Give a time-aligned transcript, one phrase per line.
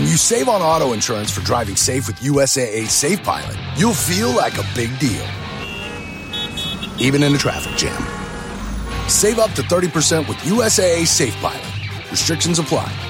[0.00, 4.34] When you save on auto insurance for driving safe with USAA Safe Pilot, you'll feel
[4.34, 5.26] like a big deal,
[6.98, 8.00] even in a traffic jam.
[9.10, 12.10] Save up to 30% with USAA Safe Pilot.
[12.10, 13.09] Restrictions apply.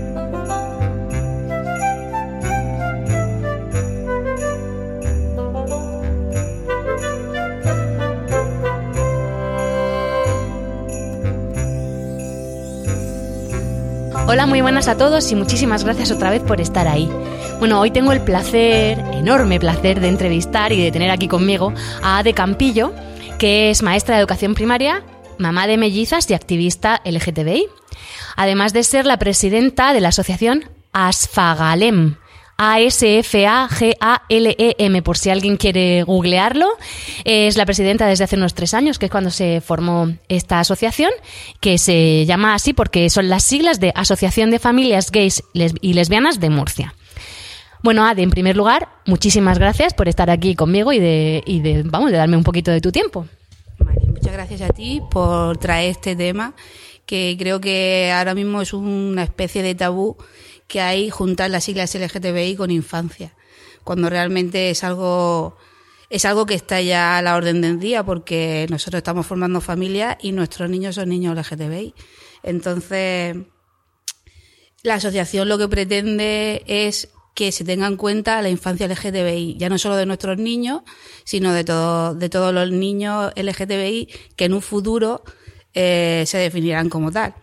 [14.31, 17.09] Hola, muy buenas a todos y muchísimas gracias otra vez por estar ahí.
[17.59, 22.19] Bueno, hoy tengo el placer, enorme placer, de entrevistar y de tener aquí conmigo a
[22.19, 22.93] Ade Campillo,
[23.37, 25.03] que es maestra de educación primaria,
[25.37, 27.67] mamá de mellizas y activista LGTBI.
[28.37, 32.15] Además de ser la presidenta de la asociación Asfagalem.
[32.63, 33.01] A-S-F-A-G-A-L-E-M,
[35.01, 36.67] por si alguien quiere googlearlo.
[37.25, 41.09] Es la presidenta desde hace unos tres años, que es cuando se formó esta asociación,
[41.59, 46.39] que se llama así porque son las siglas de Asociación de Familias Gays y Lesbianas
[46.39, 46.93] de Murcia.
[47.81, 52.17] Bueno, Ade, en primer lugar, muchísimas gracias por estar aquí conmigo y de, vamos, de
[52.17, 53.25] darme un poquito de tu tiempo.
[54.05, 56.53] Muchas gracias a ti por traer este tema,
[57.07, 60.15] que creo que ahora mismo es una especie de tabú
[60.71, 63.33] que hay juntar las siglas LGTBI con infancia,
[63.83, 65.57] cuando realmente es algo
[66.09, 70.15] es algo que está ya a la orden del día porque nosotros estamos formando familias
[70.21, 71.93] y nuestros niños son niños LGTBI.
[72.43, 73.35] Entonces,
[74.83, 79.67] la asociación lo que pretende es que se tenga en cuenta la infancia LGTBI, ya
[79.67, 80.83] no solo de nuestros niños,
[81.25, 85.23] sino de, todo, de todos los niños LGTBI que en un futuro
[85.73, 87.35] eh, se definirán como tal.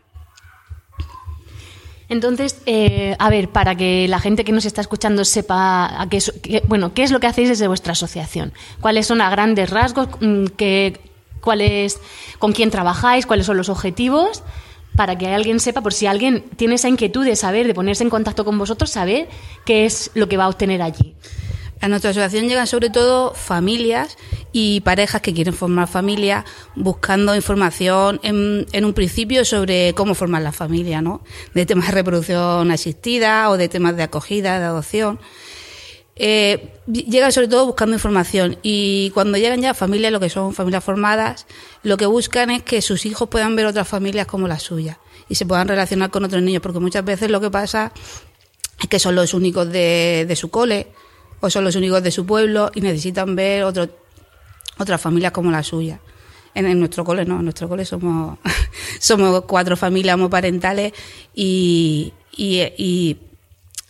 [2.08, 6.22] Entonces, eh, a ver, para que la gente que nos está escuchando sepa a qué,
[6.42, 10.08] qué- bueno, qué es lo que hacéis desde vuestra asociación, cuáles son a grandes rasgos,
[10.20, 11.00] mm, qué,
[11.42, 12.00] cuál es,
[12.38, 14.42] con quién trabajáis, cuáles son los objetivos,
[14.96, 18.10] para que alguien sepa, por si alguien tiene esa inquietud de saber, de ponerse en
[18.10, 19.28] contacto con vosotros, saber
[19.66, 21.14] qué es lo que va a obtener allí.
[21.80, 24.18] A nuestra asociación llegan sobre todo familias
[24.52, 26.44] y parejas que quieren formar familia
[26.74, 31.22] buscando información en, en un principio sobre cómo formar la familia, ¿no?
[31.54, 35.20] De temas de reproducción asistida o de temas de acogida, de adopción.
[36.20, 40.82] Eh, llegan sobre todo buscando información y cuando llegan ya familias, lo que son familias
[40.82, 41.46] formadas,
[41.84, 45.36] lo que buscan es que sus hijos puedan ver otras familias como la suya y
[45.36, 47.92] se puedan relacionar con otros niños, porque muchas veces lo que pasa
[48.80, 50.88] es que son los únicos de, de su cole
[51.40, 53.88] o son los únicos de su pueblo y necesitan ver otro,
[54.78, 56.00] otras familias como la suya.
[56.54, 58.38] En, nuestro cole no, en nuestro cole somos,
[58.98, 60.92] somos cuatro familias homoparentales
[61.34, 62.12] y,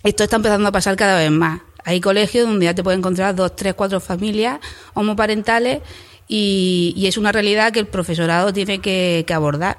[0.04, 1.60] esto está empezando a pasar cada vez más.
[1.84, 4.60] Hay colegios donde ya te puedes encontrar dos, tres, cuatro familias
[4.94, 5.80] homoparentales
[6.28, 9.78] y, es una realidad que el profesorado tiene que abordar.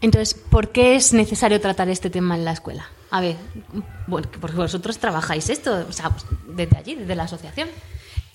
[0.00, 2.88] Entonces, ¿por qué es necesario tratar este tema en la escuela?
[3.10, 3.36] A ver,
[4.06, 7.68] bueno, porque vosotros trabajáis esto, o sea, pues, desde allí, desde la asociación.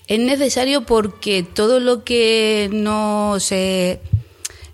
[0.08, 4.00] Es necesario porque todo lo que no se,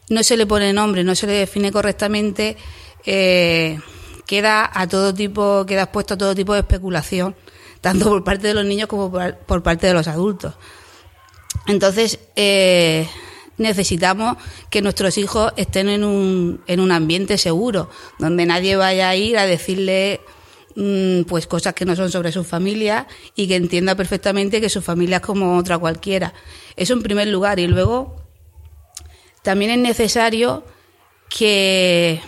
[0.08, 2.56] no se le pone nombre, no se le define correctamente,
[3.04, 3.78] eh,
[4.26, 7.34] queda a todo tipo, queda expuesto a todo tipo de especulación,
[7.80, 10.54] tanto por parte de los niños como por, por parte de los adultos.
[11.66, 13.06] Entonces, eh,
[13.58, 14.36] necesitamos
[14.70, 19.36] que nuestros hijos estén en un, en un ambiente seguro, donde nadie vaya a ir
[19.36, 20.20] a decirle
[20.76, 24.80] mm, pues cosas que no son sobre su familia y que entienda perfectamente que su
[24.80, 26.32] familia es como otra cualquiera.
[26.76, 27.58] Eso en primer lugar.
[27.58, 28.16] Y luego
[29.42, 30.64] también es necesario
[31.28, 32.20] que,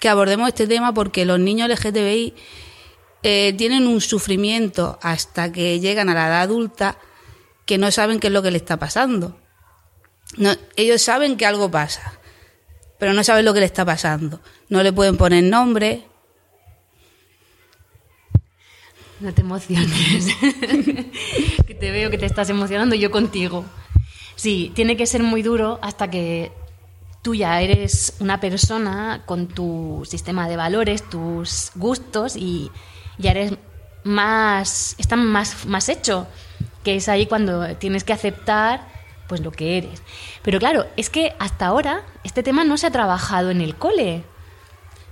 [0.00, 2.34] que abordemos este tema porque los niños LGTBI
[3.22, 6.98] eh, tienen un sufrimiento hasta que llegan a la edad adulta
[7.66, 9.36] que no saben qué es lo que le está pasando.
[10.36, 12.18] No, ellos saben que algo pasa,
[12.98, 14.40] pero no saben lo que le está pasando.
[14.68, 16.04] No le pueden poner nombre.
[19.20, 20.26] No te emociones.
[21.66, 23.64] que te veo que te estás emocionando yo contigo.
[24.36, 26.52] Sí, tiene que ser muy duro hasta que
[27.22, 32.70] tú ya eres una persona con tu sistema de valores, tus gustos y
[33.18, 33.54] ya eres
[34.04, 36.28] más, está más, más hecho,
[36.84, 38.97] que es ahí cuando tienes que aceptar
[39.28, 40.02] pues lo que eres.
[40.42, 44.24] Pero claro, es que hasta ahora este tema no se ha trabajado en el cole.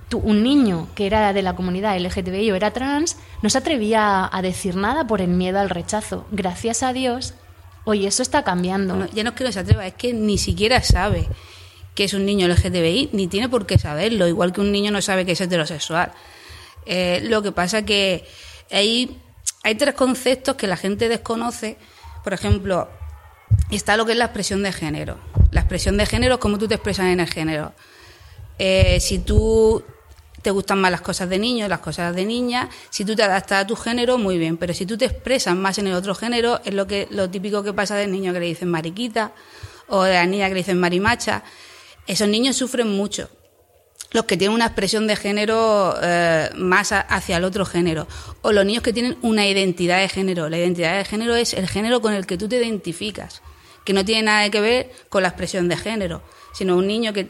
[0.09, 4.29] tú- un niño que era de la comunidad LGTBI o era trans no se atrevía
[4.33, 6.27] a decir nada por el miedo al rechazo.
[6.31, 7.35] Gracias a Dios,
[7.85, 9.07] hoy eso está cambiando.
[9.13, 11.27] Ya no es que no se atreva, es que ni siquiera sabe
[11.97, 15.03] que es un niño LGTBI, ni tiene por qué saberlo, igual que un niño no
[15.03, 16.13] sabe que es heterosexual.
[16.85, 18.25] Eh, lo que pasa que
[18.71, 19.19] hay,
[19.65, 21.79] hay tres conceptos que la gente desconoce.
[22.23, 22.89] Por ejemplo,
[23.70, 25.19] está lo que es la expresión de género.
[25.50, 27.73] La expresión de género es cómo tú te expresas en el género.
[28.58, 29.85] Eh, si tú
[30.43, 33.64] te gustan más las cosas de niño, las cosas de niña, si tú te adaptas
[33.64, 36.61] a tu género, muy bien, pero si tú te expresas más en el otro género,
[36.64, 39.32] es lo que lo típico que pasa del niño que le dicen mariquita
[39.88, 41.43] o de la niña que le dicen marimacha.
[42.06, 43.29] Esos niños sufren mucho.
[44.17, 48.09] Los que tienen una expresión de género eh, más hacia el otro género.
[48.41, 50.49] O los niños que tienen una identidad de género.
[50.49, 53.43] La identidad de género es el género con el que tú te identificas.
[53.85, 56.23] Que no tiene nada que ver con la expresión de género.
[56.55, 57.29] Sino un niño que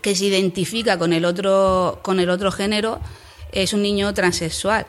[0.00, 3.00] que se identifica con el otro con el otro género
[3.50, 4.86] es un niño transexual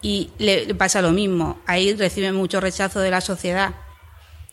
[0.00, 3.74] y le pasa lo mismo ahí recibe mucho rechazo de la sociedad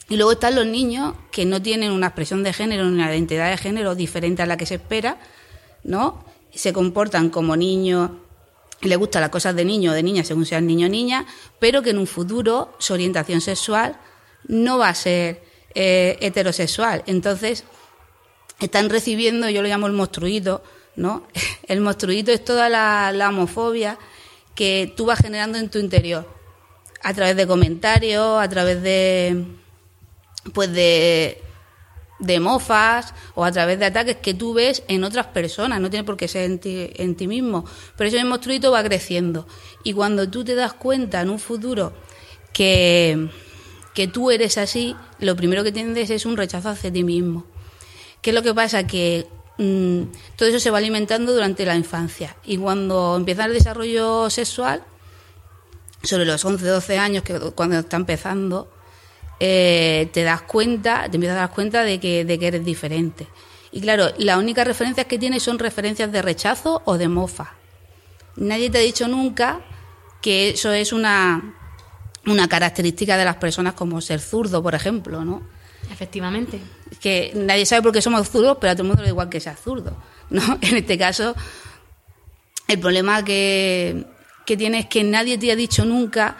[0.09, 3.57] y luego están los niños que no tienen una expresión de género una identidad de
[3.57, 5.19] género diferente a la que se espera
[5.83, 8.11] no se comportan como niños
[8.81, 11.25] le gustan las cosas de niño o de niña según sean niño o niña
[11.59, 13.97] pero que en un futuro su orientación sexual
[14.47, 15.43] no va a ser
[15.75, 17.65] eh, heterosexual entonces
[18.59, 20.63] están recibiendo, yo lo llamo el monstruito,
[20.95, 21.23] ¿no?
[21.67, 23.97] El monstruito es toda la, la homofobia
[24.55, 26.27] que tú vas generando en tu interior,
[27.01, 29.45] a través de comentarios, a través de,
[30.53, 31.41] pues de,
[32.19, 36.03] de mofas o a través de ataques que tú ves en otras personas, no tiene
[36.03, 39.47] por qué ser en ti, en ti mismo, pero ese monstruito va creciendo
[39.83, 41.93] y cuando tú te das cuenta en un futuro
[42.53, 43.29] que,
[43.93, 47.45] que tú eres así, lo primero que tienes es un rechazo hacia ti mismo.
[48.21, 48.85] ¿Qué es lo que pasa?
[48.85, 49.27] Que
[49.57, 50.01] mm,
[50.35, 54.83] todo eso se va alimentando durante la infancia y cuando empieza el desarrollo sexual,
[56.03, 58.69] sobre los 11, 12 años, que cuando está empezando,
[59.39, 63.27] eh, te das cuenta, te empiezas a dar cuenta de que, de que eres diferente.
[63.71, 67.53] Y claro, las únicas referencias que tienes son referencias de rechazo o de mofa.
[68.35, 69.61] Nadie te ha dicho nunca
[70.21, 71.55] que eso es una,
[72.25, 75.41] una característica de las personas como ser zurdo, por ejemplo, ¿no?
[75.91, 76.59] Efectivamente.
[76.99, 79.29] que nadie sabe por qué somos zurdos, pero a todo el mundo le da igual
[79.29, 79.95] que sea zurdo.
[80.29, 80.41] ¿no?
[80.61, 81.35] En este caso,
[82.67, 84.05] el problema que,
[84.45, 86.37] que tiene es que nadie te ha dicho nunca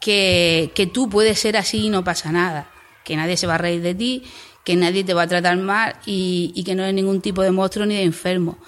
[0.00, 2.70] que, tú puedes ser así y no pasa nada,
[3.04, 4.24] que nadie se va a reír de ti,
[4.64, 7.86] que nadie te va a tratar mal y, que no eres ningún tipo de monstruo
[7.86, 8.58] ni de enfermo.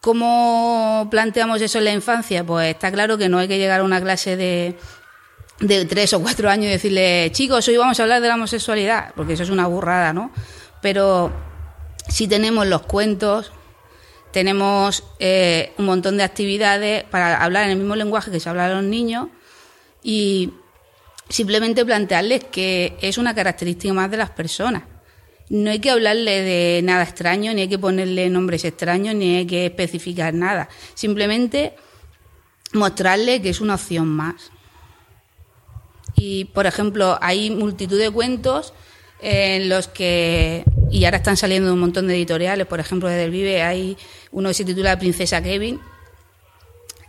[0.00, 2.44] ¿Cómo planteamos eso en la infancia?
[2.44, 4.78] Pues está claro que no hay que llegar a una clase de,
[5.60, 9.12] de tres o cuatro años y decirle, chicos, hoy vamos a hablar de la homosexualidad,
[9.16, 10.30] porque eso es una burrada, ¿no?
[10.80, 11.32] Pero
[12.08, 13.50] sí tenemos los cuentos,
[14.30, 18.66] tenemos eh, un montón de actividades para hablar en el mismo lenguaje que se habla
[18.66, 19.28] a los niños
[20.08, 20.54] y
[21.28, 24.84] simplemente plantearles que es una característica más de las personas.
[25.50, 29.46] No hay que hablarle de nada extraño, ni hay que ponerle nombres extraños, ni hay
[29.46, 30.70] que especificar nada.
[30.94, 31.74] Simplemente
[32.72, 34.50] mostrarle que es una opción más.
[36.16, 38.72] Y, por ejemplo, hay multitud de cuentos
[39.20, 43.30] en los que, y ahora están saliendo un montón de editoriales, por ejemplo, desde el
[43.30, 43.98] Vive hay
[44.32, 45.78] uno que se titula Princesa Kevin,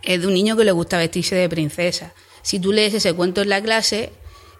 [0.02, 2.12] es de un niño que le gusta vestirse de princesa.
[2.42, 4.12] Si tú lees ese cuento en la clase,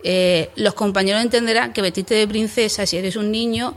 [0.03, 3.75] eh, los compañeros entenderán que vestirte de princesa, si eres un niño,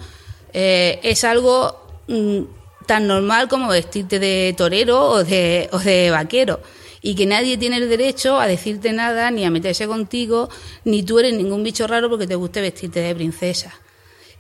[0.54, 2.42] eh, es algo mm,
[2.86, 6.62] tan normal como vestirte de torero o de, vaquero.
[7.02, 10.50] Y que nadie tiene el derecho a decirte nada, ni a meterse contigo,
[10.86, 13.74] ni tú eres ningún bicho raro porque te guste vestirte de princesa.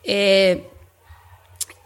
[0.03, 0.69] Eh,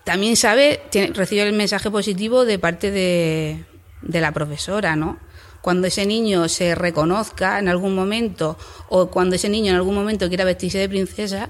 [0.03, 0.81] también sabe,
[1.13, 3.65] recibe el mensaje positivo de parte de,
[4.03, 5.19] de la profesora, ¿no?
[5.67, 8.57] Cuando ese niño se reconozca en algún momento
[8.87, 11.49] o cuando ese niño en algún momento quiera vestirse de princesa,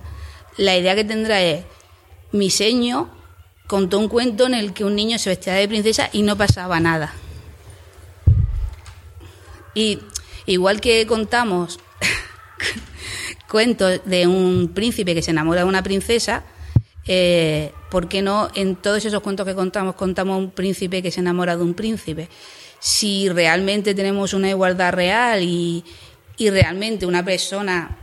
[0.57, 1.65] la idea que tendrá es,
[2.31, 3.11] mi seño
[3.67, 6.79] contó un cuento en el que un niño se vestía de princesa y no pasaba
[6.79, 7.13] nada.
[9.75, 9.99] Y
[10.47, 11.79] igual que contamos
[13.47, 16.43] cuentos de un príncipe que se enamora de una princesa,
[17.05, 21.19] eh, ¿por qué no en todos esos cuentos que contamos contamos un príncipe que se
[21.19, 22.29] enamora de un príncipe?
[22.79, 25.83] Si realmente tenemos una igualdad real y,
[26.37, 27.97] y realmente una persona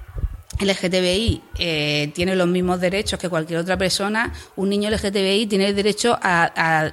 [0.61, 5.77] LGTBI eh, tiene los mismos derechos que cualquier otra persona, un niño LGTBI tiene el
[5.77, 6.93] derecho a,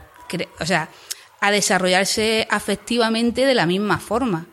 [0.60, 0.90] o sea,
[1.40, 4.48] a desarrollarse afectivamente de la misma forma.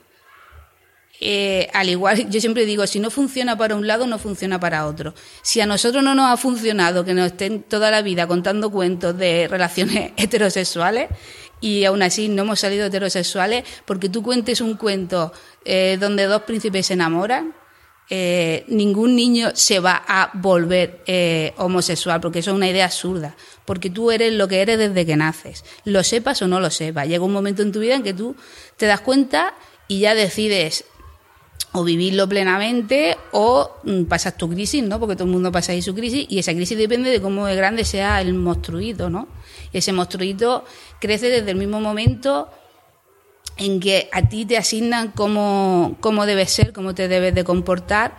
[1.21, 4.87] eh, al igual, yo siempre digo, si no funciona para un lado, no funciona para
[4.87, 5.15] otro.
[5.43, 9.19] Si a nosotros no nos ha funcionado que nos estén toda la vida contando cuentos
[9.19, 11.09] de relaciones heterosexuales
[11.61, 15.33] y aún así no hemos salido heterosexuales, porque tú cuentes un cuento
[15.65, 17.55] eh, donde dos príncipes se enamoran,
[18.11, 23.37] eh, ningún niño se va a volver eh, homosexual, porque eso es una idea absurda,
[23.67, 27.07] porque tú eres lo que eres desde que naces, lo sepas o no lo sepas.
[27.07, 28.35] Llega un momento en tu vida en que tú
[28.77, 29.55] te das cuenta
[29.89, 30.85] y ya decides
[31.79, 34.99] o vivirlo plenamente o mm, pasas tu crisis, ¿no?
[34.99, 37.55] Porque todo el mundo pasa ahí su crisis y esa crisis depende de cómo de
[37.55, 39.29] grande sea el monstruito, ¿no?
[39.73, 40.65] Y ese monstruito
[41.01, 42.49] crece desde el mismo momento
[43.57, 48.17] en que a ti te asignan cómo, cómo debes ser, cómo te debes de comportar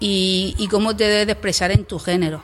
[0.00, 2.42] y, y cómo te debes de expresar en tu género.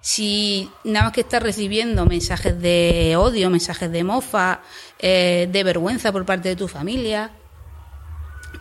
[0.00, 4.60] Si nada más que estás recibiendo mensajes de odio, mensajes de mofa,
[4.98, 7.30] eh, de vergüenza por parte de tu familia,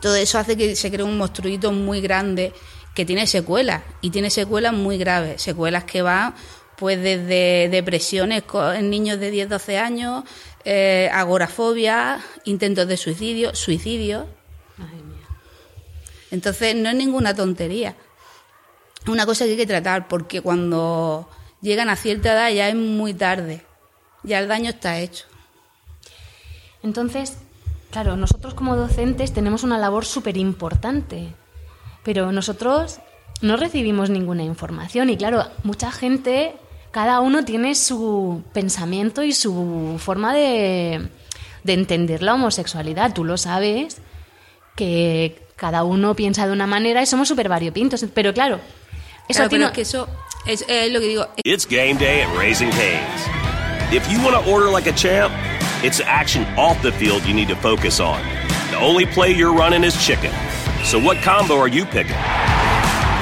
[0.04, 2.52] todo eso hace que se cree un monstruito muy grande
[2.94, 6.36] que tiene secuelas y tiene secuelas muy graves, secuelas que van
[6.76, 8.44] pues desde depresiones
[8.76, 10.26] en niños de 10-12 años,
[10.66, 14.28] eh, agorafobia, intentos de suicidio, suicidio.
[16.32, 17.96] Entonces no es ninguna tontería.
[19.02, 21.30] Es una cosa que hay que tratar porque cuando
[21.62, 23.66] llegan a cierta edad ya es muy tarde,
[24.24, 25.28] ya el daño está hecho.
[26.82, 27.38] Entonces,
[27.94, 31.28] claro, nosotros como docentes tenemos una labor súper importante,
[32.04, 33.00] pero nosotros
[33.42, 36.56] no recibimos ninguna información y claro, mucha gente,
[36.90, 41.08] cada uno tiene su pensamiento y su forma de,
[41.64, 44.02] de entender la homosexualidad, tú lo sabes,
[44.76, 48.56] que cada uno piensa de una manera y somos súper variopintos, pero claro,
[49.30, 50.08] eso Claro, a ti pero es que eso
[50.48, 53.94] es, es lo que digo, It's game day at Raising Cane's.
[53.94, 55.32] If you want to order like a champ,
[55.84, 58.22] it's the action off the field you need to focus on.
[58.72, 60.32] The only play you're running is chicken.
[60.84, 62.16] So what combo are you picking?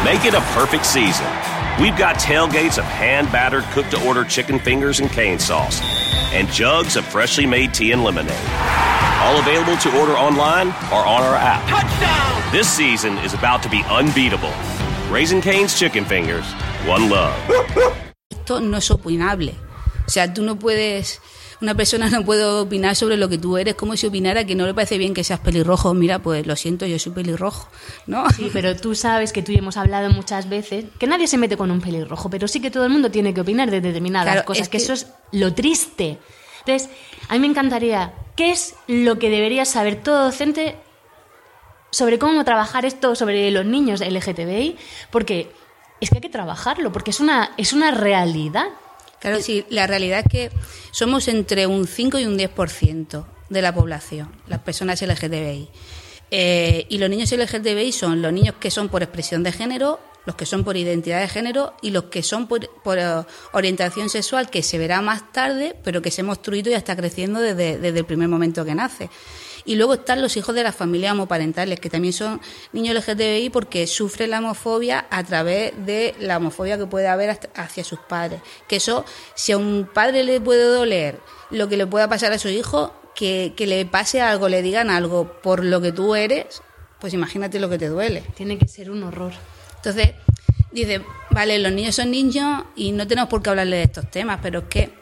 [0.03, 1.25] Make it a perfect season.
[1.79, 5.81] We've got tailgates of hand battered cooked to order chicken fingers and cane sauce,
[6.33, 8.31] and jugs of freshly made tea and lemonade.
[9.21, 11.67] All available to order online or on our app.
[11.67, 12.51] Touchdown!
[12.51, 14.53] This season is about to be unbeatable.
[15.09, 16.45] Raising Cane's Chicken Fingers,
[16.85, 17.35] one love.
[18.51, 19.53] esto no es opinable.
[20.05, 21.21] O sea, tú no puedes,
[21.61, 24.65] una persona no puede opinar sobre lo que tú eres como si opinara que no
[24.65, 25.93] le parece bien que seas pelirrojo.
[25.93, 27.69] Mira, pues lo siento, yo soy pelirrojo,
[28.07, 28.29] ¿no?
[28.31, 31.57] Sí, pero tú sabes que tú y hemos hablado muchas veces que nadie se mete
[31.57, 34.45] con un pelirrojo, pero sí que todo el mundo tiene que opinar de determinadas Claro,
[34.45, 36.17] cosas, es que, que- eso es lo triste.
[36.65, 36.89] Entonces,
[37.29, 40.75] a mí me encantaría, ¿qué es lo que debería saber todo docente
[41.91, 44.77] sobre cómo trabajar esto sobre los niños LGTBI?
[45.11, 45.51] Porque
[45.99, 48.65] es que hay que trabajarlo, porque es una, es una realidad.
[49.21, 50.51] Claro, sí, la realidad es que
[50.89, 55.69] somos entre un 5 y un 10% de la población, las personas LGTBI.
[56.31, 60.35] Eh, y los niños LGTBI son los niños que son por expresión de género, los
[60.35, 64.49] que son por identidad de género y los que son por, por, eh, orientación sexual,
[64.49, 68.05] que se verá más tarde, pero que ese monstruito ya está creciendo desde, desde el
[68.05, 69.11] primer momento que nace.
[69.65, 72.41] Y luego están los hijos de las familias homoparentales, que también son
[72.73, 77.83] niños LGTBI porque sufren la homofobia a través de la homofobia que puede haber hacia
[77.83, 78.41] sus padres.
[78.67, 82.39] Que eso, si a un padre le puede doler lo que le pueda pasar a
[82.39, 86.61] su hijo, que, que le pase algo, le digan algo por lo que tú eres,
[86.99, 88.23] pues imagínate lo que te duele.
[88.35, 89.33] Tiene que ser un horror.
[89.75, 90.11] Entonces,
[90.71, 94.39] dice, vale, los niños son niños y no tenemos por qué hablarle de estos temas,
[94.41, 95.00] pero es que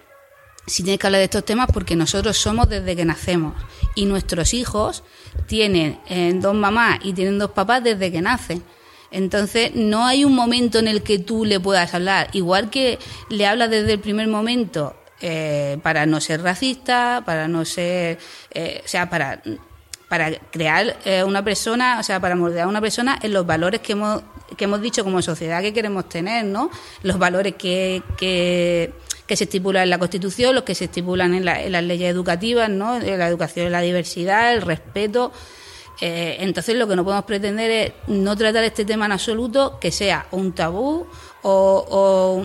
[0.69, 3.55] si tienes que hablar de estos temas porque nosotros somos desde que nacemos
[3.95, 5.03] y nuestros hijos
[5.47, 8.63] tienen eh, dos mamás y tienen dos papás desde que nacen.
[9.11, 12.29] Entonces, no hay un momento en el que tú le puedas hablar.
[12.33, 12.99] Igual que
[13.29, 18.19] le hablas desde el primer momento eh, para no ser racista, para no ser,
[18.51, 19.41] eh, o sea, para
[20.09, 23.79] para crear eh, una persona, o sea, para moldear a una persona en los valores
[23.79, 24.23] que hemos,
[24.57, 26.71] que hemos dicho como sociedad que queremos tener, ¿no?
[27.03, 28.91] Los valores que, que,
[29.29, 32.67] que se estipulan en la Constitución, los que se estipulan en, la- las leyes educativas,
[32.69, 32.97] ¿no?
[32.97, 35.31] Eh, La educación, la diversidad, el respeto.
[36.01, 39.91] Eh, entonces, lo que no podemos pretender es no tratar este tema en absoluto, que
[39.91, 41.05] sea un tabú
[41.43, 42.43] o,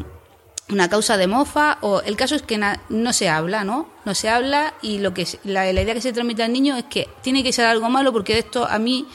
[0.70, 3.88] una causa de mofa o el caso es que na- no se habla, ¿no?
[4.04, 6.84] No se habla y lo que la, la idea que se transmite al niño es
[6.84, 9.06] que tiene que ser algo malo porque de esto a mí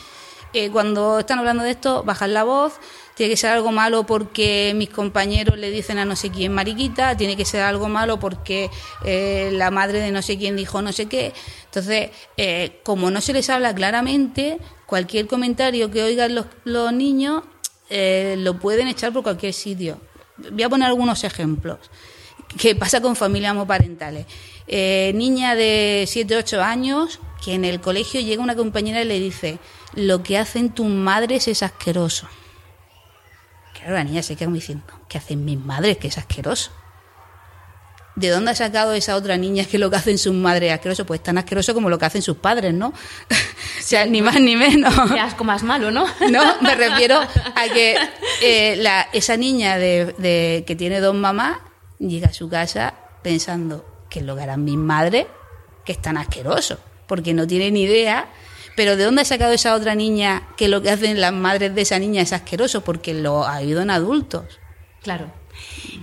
[0.54, 2.74] eh, cuando están hablando de esto bajan la voz,
[3.20, 7.18] tiene que ser algo malo porque mis compañeros le dicen a no sé quién mariquita,
[7.18, 8.70] tiene que ser algo malo porque
[9.04, 11.34] eh, la madre de no sé quién dijo no sé qué.
[11.66, 17.44] Entonces, eh, como no se les habla claramente, cualquier comentario que oigan los, niños
[17.90, 20.00] eh, lo pueden echar por cualquier sitio.
[20.54, 21.80] Voy a poner algunos ejemplos.
[22.58, 24.28] ¿Qué pasa con familias homoparentales?
[24.66, 29.20] Eh, niña de 7, 8 años que en el colegio llega una compañera y le
[29.20, 29.60] dice,
[29.94, 32.30] lo que hacen tus madres es asqueroso.
[33.80, 35.98] Claro, la niña se queda como diciendo, ¿qué hacen mis madres?
[35.98, 36.72] Que es asqueroso.
[38.16, 41.06] ¿De dónde ha sacado esa otra niña que lo que hacen sus madres es asqueroso?
[41.06, 42.88] Pues tan asqueroso como lo que hacen sus padres, ¿no?
[42.88, 42.94] o
[43.82, 44.94] sea, ni más ni menos.
[45.10, 46.06] Qué asco más malo, ¿no?
[46.30, 47.96] No, me refiero a que
[48.42, 51.60] eh, la, esa niña de, de- que tiene dos mamás
[52.00, 55.28] llega a su casa pensando que es lo que harán mis madres,
[55.86, 58.28] que es tan asqueroso, porque no tiene ni idea.
[58.80, 61.82] Pero ¿de dónde ha sacado esa otra niña que lo que hacen las madres de
[61.82, 62.80] esa niña es asqueroso?
[62.80, 64.46] Porque lo ha oído en adultos.
[65.04, 65.30] Claro.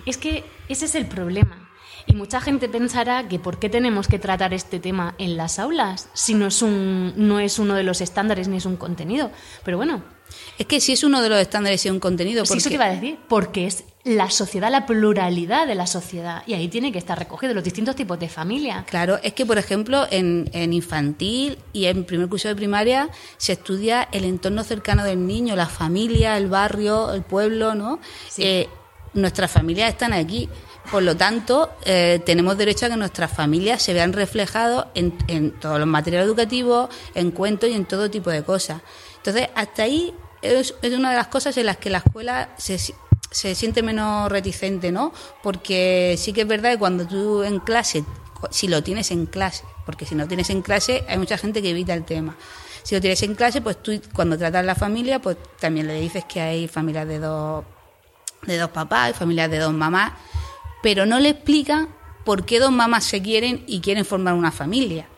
[0.05, 1.71] Es que ese es el problema.
[2.05, 6.11] Y mucha gente pensará que por qué tenemos que tratar este tema en las aulas
[6.13, 9.31] si no es, un, no es uno de los estándares ni es un contenido.
[9.65, 10.05] Pero bueno,
[10.59, 12.75] Es que si es uno de los estándares y un contenido, sí, porque eso te
[12.75, 16.45] iba a decir, porque es la sociedad, la pluralidad de la sociedad.
[16.47, 18.85] Y ahí tiene que estar recogido los distintos tipos de familia.
[18.89, 23.55] Claro, es que, por ejemplo, en, en infantil y en primer curso de primaria se
[23.55, 27.99] estudia el entorno cercano del niño, la familia, el barrio, el pueblo, ¿no?
[28.29, 28.45] Sí.
[28.45, 28.69] Eh,
[29.15, 30.49] nuestras familias están aquí.
[30.89, 35.51] Por lo tanto, eh, tenemos derecho a que nuestras familias se vean reflejados en, en
[35.51, 38.83] todos los materiales educativos, en cuentos y en todo tipo de cosas.
[39.17, 42.79] Entonces, hasta ahí es, es una de las cosas en las que la escuela se,
[43.37, 45.13] se siente menos reticente, ¿no?
[45.43, 48.03] Porque sí que es verdad que cuando tú en clase,
[48.51, 51.71] si lo tienes en clase, porque si no tienes en clase hay mucha gente que
[51.71, 52.35] evita el tema.
[52.83, 56.25] Si lo tienes en clase, pues tú cuando tratas la familia, pues también le dices
[56.25, 57.65] que hay familias de dos
[58.43, 60.13] de dos papás y familias de dos mamás,
[60.83, 61.89] pero no le explican
[62.25, 65.09] por qué dos mamás se quieren y quieren formar una familia.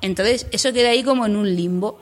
[0.00, 2.00] Entonces, eso queda ahí como en un limbo,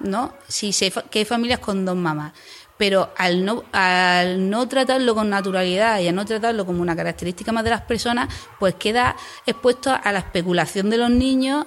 [0.00, 0.34] ¿no?
[0.48, 2.32] Si fa- que hay familias con dos mamás,
[2.80, 7.52] pero al no, al no tratarlo con naturalidad y al no tratarlo como una característica
[7.52, 11.66] más de las personas, pues queda expuesto a la especulación de los niños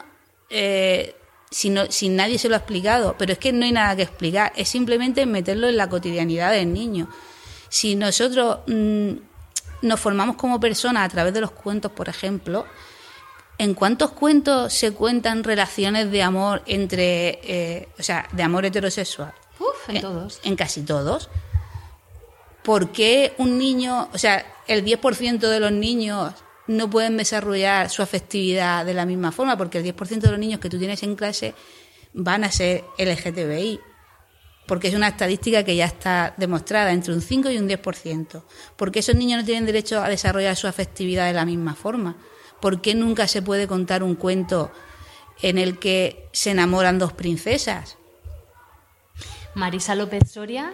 [0.50, 1.16] eh,
[1.52, 3.14] si, nadie se lo ha explicado.
[3.20, 6.74] Pero es que no hay nada que explicar, es simplemente meterlo en la cotidianidad del
[6.74, 7.08] niño.
[7.70, 9.12] Si nosotros mm,
[9.84, 12.66] nos formamos como personas a través de los cuentos, por ejemplo,
[13.60, 19.32] ¿En cuántos cuentos se cuentan relaciones de amor entre, eh, o sea, de amor heterosexual?
[19.64, 20.40] Uf, en Eh, todos.
[20.44, 21.30] En casi todos.
[22.64, 26.34] ¿Por qué un niño, o sea, el 10% de los niños
[26.68, 29.58] no pueden desarrollar su afectividad de la misma forma?
[29.58, 31.54] Porque el 10% de los niños que tú tienes en clase
[32.14, 33.80] van a ser LGTBI.
[34.66, 38.44] Porque es una estadística que ya está demostrada entre un 5 y un 10%.
[38.78, 42.16] ¿Por qué esos niños no tienen derecho a desarrollar su afectividad de la misma forma?
[42.62, 44.72] ¿Por qué nunca se puede contar un cuento
[45.42, 47.98] en el que se enamoran dos princesas?
[49.56, 50.74] Marisa López Soria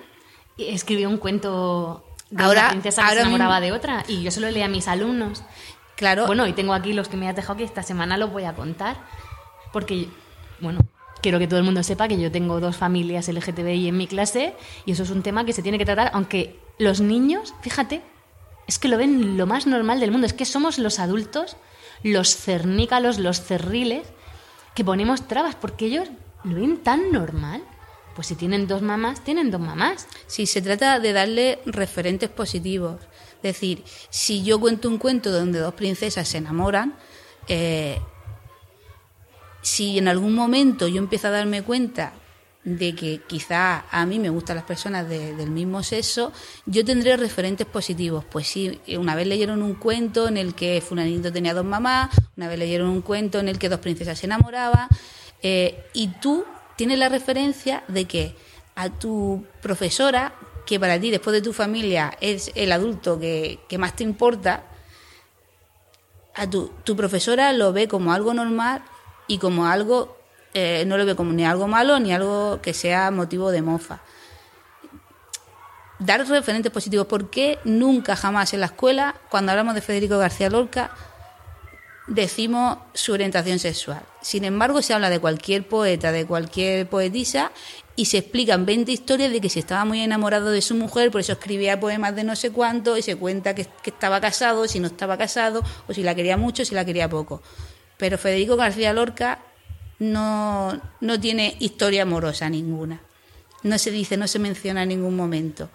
[0.57, 4.31] escribió un cuento de Ahora- una princesa que se enamoraba mismo- de otra y yo
[4.31, 5.43] se lo leí a mis alumnos.
[5.95, 8.45] Claro, Bueno, y tengo aquí los que me has dejado que esta semana los voy
[8.45, 8.95] a contar.
[9.73, 10.07] Porque,
[10.61, 10.79] bueno,
[11.21, 14.55] quiero que todo el mundo sepa que yo tengo dos familias LGTBI en mi clase
[14.85, 18.01] y eso es un tema que se tiene que tratar, aunque los niños, fíjate,
[18.65, 20.25] es que lo ven lo más normal del mundo.
[20.25, 21.57] Es que somos los adultos,
[22.03, 24.07] los cernícalos, los cerriles,
[24.75, 26.07] que ponemos trabas porque ellos
[26.45, 27.61] lo ven tan normal.
[28.19, 30.05] Pues si tienen dos mamás, tienen dos mamás.
[30.27, 32.97] si se trata de darle referentes positivos.
[33.37, 36.95] Es decir, si yo cuento un cuento donde dos princesas se enamoran,
[37.47, 37.97] eh,
[39.61, 42.11] si en algún momento yo empiezo a darme cuenta
[42.65, 46.33] de que quizá a mí me gustan las personas de- del mismo sexo,
[46.65, 48.25] yo tendré referentes positivos.
[48.29, 52.49] Pues sí, una vez leyeron un cuento en el que fulanito tenía dos mamás, una
[52.49, 54.89] vez leyeron un cuento en el que dos princesas se enamoraban,
[55.41, 56.43] eh, y tú
[56.79, 58.37] tienes la referencia de que
[58.75, 60.33] a tu profesora,
[60.65, 64.63] que para ti después de tu familia es el adulto que, más te importa,
[66.35, 68.81] a tu, tu profesora lo ve como algo normal
[69.27, 70.15] y como algo,
[70.53, 73.99] eh, no lo ve como ni algo malo ni algo que sea motivo de mofa.
[75.99, 77.07] Dar referentes positivos.
[77.07, 80.91] ¿Por qué nunca jamás en la escuela, cuando hablamos de Federico García Lorca,
[82.09, 84.03] decimos su orientación sexual?
[84.21, 87.51] Sin embargo, se habla de cualquier poeta, de cualquier poetisa,
[87.95, 91.21] y se explican 20 historias de que si estaba muy enamorado de su mujer, por
[91.21, 94.79] eso escribía poemas de no sé cuánto, y se cuenta que, que estaba casado, si
[94.79, 97.41] no estaba casado, o si la quería mucho, si la quería poco.
[97.97, 99.39] Pero Federico García Lorca
[99.99, 103.01] no, no tiene historia amorosa ninguna.
[103.63, 105.69] No se dice, no se menciona en ningún momento.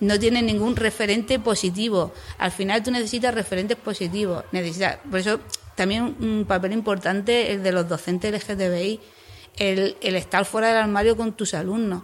[0.00, 2.12] No tiene ningún referente positivo.
[2.38, 4.44] Al final tú necesitas referentes positivos.
[4.52, 5.40] Necesitas, por eso
[5.74, 9.00] también un papel importante el de los docentes LGTBI,
[9.56, 12.02] el, el estar fuera del armario con tus alumnos.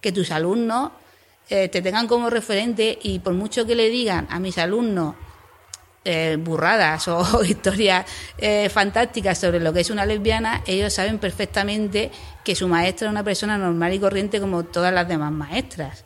[0.00, 0.92] Que tus alumnos
[1.48, 5.16] eh, te tengan como referente y por mucho que le digan a mis alumnos
[6.04, 8.06] eh, burradas o historias
[8.38, 12.10] eh, fantásticas sobre lo que es una lesbiana, ellos saben perfectamente
[12.44, 16.04] que su maestra es una persona normal y corriente como todas las demás maestras.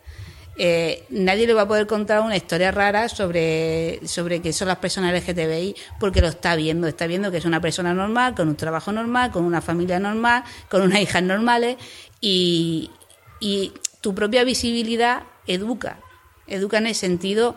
[0.57, 4.77] Eh, nadie le va a poder contar una historia rara sobre, sobre qué son las
[4.77, 6.87] personas LGTBI porque lo está viendo.
[6.87, 10.43] Está viendo que es una persona normal, con un trabajo normal, con una familia normal,
[10.69, 11.77] con unas hijas normales
[12.21, 12.91] y,
[13.39, 15.99] y tu propia visibilidad educa.
[16.47, 17.55] Educa en el sentido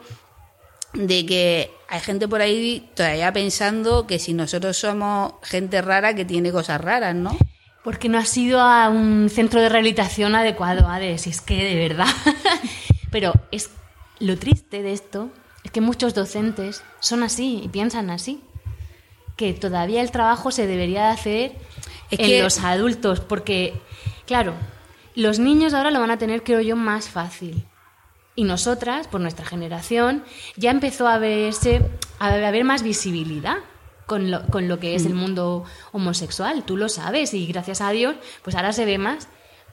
[0.94, 6.24] de que hay gente por ahí todavía pensando que si nosotros somos gente rara que
[6.24, 7.37] tiene cosas raras, ¿no?
[7.84, 11.76] Porque no has ido a un centro de rehabilitación adecuado, Ade, si es que de
[11.76, 12.06] verdad.
[13.11, 13.71] Pero es
[14.18, 15.31] lo triste de esto
[15.64, 18.42] es que muchos docentes son así y piensan así.
[19.37, 21.53] Que todavía el trabajo se debería hacer
[22.11, 23.81] Es en que- los adultos, porque,
[24.27, 24.55] claro,
[25.14, 27.64] los niños ahora lo van a tener, creo yo, más fácil.
[28.35, 30.25] Y nosotras, por nuestra generación,
[30.57, 31.83] ya empezó a verse,
[32.18, 33.57] a haber más visibilidad
[34.07, 36.62] con lo, con lo que es el mundo homosexual.
[36.64, 39.29] Tú lo sabes y gracias a Dios, pues ahora se ve más.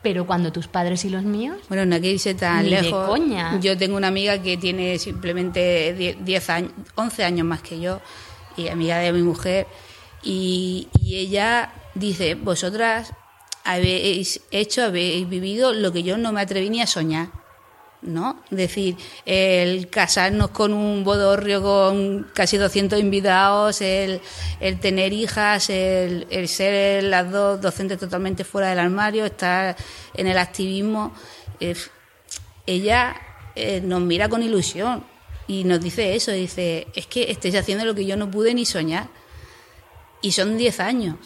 [0.05, 2.83] Pero cuando tus padres y los míos, Bueno, no hay que irse tan Ni de
[2.83, 3.07] lejos.
[3.09, 3.59] coña.
[3.59, 8.01] Yo tengo una amiga que tiene simplemente 10 10 años, 11 años más que yo,
[8.55, 9.65] y amiga de mi mujer,
[10.21, 13.13] y, y ella dice, vosotras
[13.63, 17.29] habéis hecho, habéis vivido lo que yo no me atreví ni a soñar.
[18.01, 18.43] ¿No?
[18.51, 24.21] Es decir, el casarnos con un bodorrio con casi 200 invitados, el,
[24.59, 29.75] el tener hijas, el, el ser las dos docentes totalmente fuera del armario, estar
[30.13, 31.13] en el activismo.
[32.65, 33.15] ella
[33.55, 35.03] eh, nos mira con ilusión
[35.47, 38.65] y nos dice eso, dice, es que estáis haciendo lo que yo no pude ni
[38.65, 39.07] soñar.
[40.21, 41.17] Y son 10 años.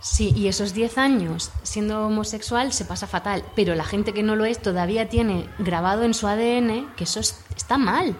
[0.00, 4.36] Sí, y esos 10 años siendo homosexual se pasa fatal, pero la gente que no
[4.36, 8.16] lo es todavía tiene grabado en su ADN que eso es- está mal.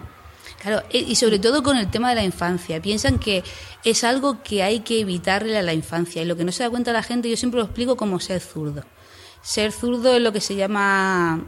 [0.61, 2.81] Claro, e- y sobre todo con el tema de la infancia.
[2.81, 3.45] Piensan que
[3.85, 6.21] es algo que hay que evitarle a la infancia.
[6.21, 8.41] Y lo que no se da cuenta la gente, yo siempre lo explico como ser
[8.41, 8.83] zurdo.
[9.41, 11.45] Ser zurdo es lo que se llama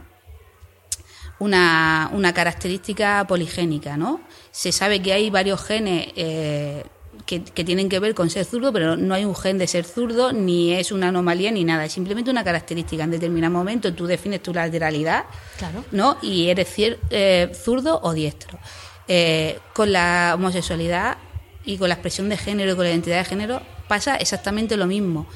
[1.38, 4.20] una, una característica poligénica, ¿no?
[4.50, 6.84] Se sabe que hay varios genes eh,
[7.26, 9.84] que, que tienen que ver con ser zurdo, pero no hay un gen de ser
[9.84, 11.84] zurdo, ni es una anomalía, ni nada.
[11.84, 13.04] Es simplemente una característica.
[13.04, 15.24] En determinado momento tú defines tu lateralidad,
[15.58, 15.84] Claro.
[15.92, 16.16] ¿no?
[16.22, 18.58] Y eres eh, zurdo o diestro.
[19.08, 21.16] Eh, con la homosexualidad
[21.64, 24.86] y con la expresión de género y con la identidad de género pasa exactamente lo
[24.86, 25.26] mismo.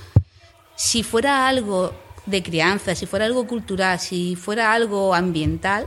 [0.77, 1.93] Si fuera algo
[2.27, 5.87] de crianza, si fuera algo cultural, si fuera algo ambiental,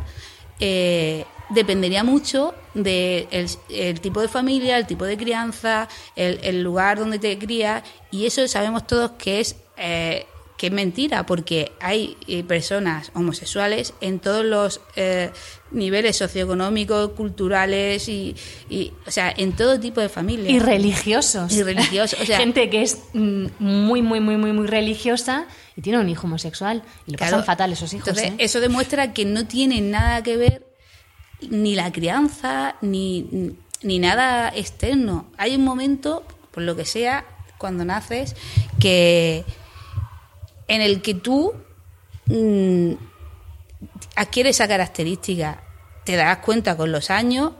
[0.60, 3.28] eh, dependería mucho del
[3.70, 8.26] el tipo de familia, el tipo de crianza, el, el lugar donde te crías, y
[8.26, 10.26] eso sabemos todos que es, eh,
[10.58, 15.32] que es mentira, porque hay eh, personas homosexuales en todos los eh,
[15.72, 18.36] niveles socioeconómicos, culturales, y,
[18.70, 20.52] y, o sea, en todo tipo de familias.
[20.52, 21.54] Y religiosos.
[21.54, 25.82] Y religiosos, o sea- gente que es mm, muy, muy, muy, muy, muy religiosa y
[25.82, 26.84] tiene un hijo homosexual.
[27.08, 27.32] Y lo Claro.
[27.38, 28.10] pasan fatal esos hijos.
[28.10, 28.36] Entonces, ¿eh?
[28.40, 30.69] eso demuestra que no tiene nada que ver
[31.42, 35.28] ni la crianza ni, ni nada externo.
[35.38, 37.26] Hay un momento, por lo que sea,
[37.58, 38.36] cuando naces,
[38.80, 39.44] que
[40.68, 41.54] en el que tú
[42.28, 42.94] mm,
[44.16, 45.64] adquieres esa característica.
[46.04, 47.52] Te das cuenta con los años.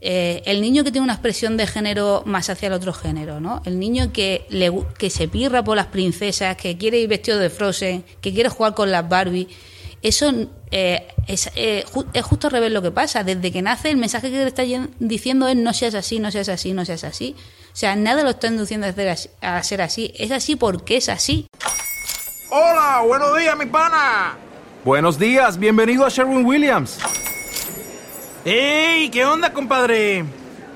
[0.00, 3.62] eh, el niño que tiene una expresión de género más hacia el otro género, ¿no?
[3.64, 7.50] El niño que, le, que se pirra por las princesas, que quiere ir vestido de
[7.50, 9.48] Frozen, que quiere jugar con las Barbie.
[10.02, 10.32] Eso
[10.70, 13.24] eh, es, eh, ju- es justo al revés lo que pasa.
[13.24, 14.62] Desde que nace, el mensaje que le está
[15.00, 17.34] diciendo es no seas así, no seas así, no seas así.
[17.72, 20.12] O sea, nada lo está induciendo a, hacer así- a ser así.
[20.16, 21.46] Es así porque es así.
[22.50, 24.36] Hola, buenos días, mi pana.
[24.84, 26.98] Buenos días, bienvenido a Sherwin Williams.
[28.44, 29.10] ¡Ey!
[29.10, 30.24] ¿Qué onda, compadre?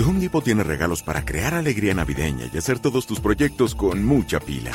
[0.00, 4.02] The Home Depot tiene regalos para crear alegría navideña y hacer todos tus proyectos con
[4.02, 4.72] mucha pila.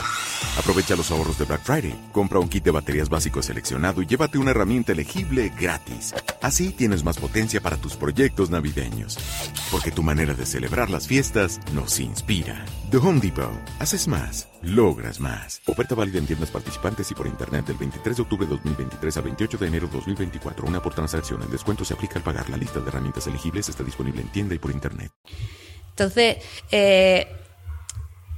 [0.55, 4.37] Aprovecha los ahorros de Black Friday, compra un kit de baterías básico seleccionado y llévate
[4.37, 6.13] una herramienta elegible gratis.
[6.43, 9.17] Así tienes más potencia para tus proyectos navideños.
[9.71, 12.63] Porque tu manera de celebrar las fiestas nos inspira.
[12.91, 13.49] The Home Depot.
[13.79, 15.59] Haces más, logras más.
[15.65, 19.23] Oferta válida en tiendas participantes y por internet del 23 de octubre de 2023 al
[19.23, 20.67] 28 de enero de 2024.
[20.67, 21.41] Una por transacción.
[21.41, 22.47] El descuento se aplica al pagar.
[22.51, 25.14] La lista de herramientas elegibles está disponible en tienda y por internet.
[25.95, 26.37] Entonces,
[26.71, 27.27] eh,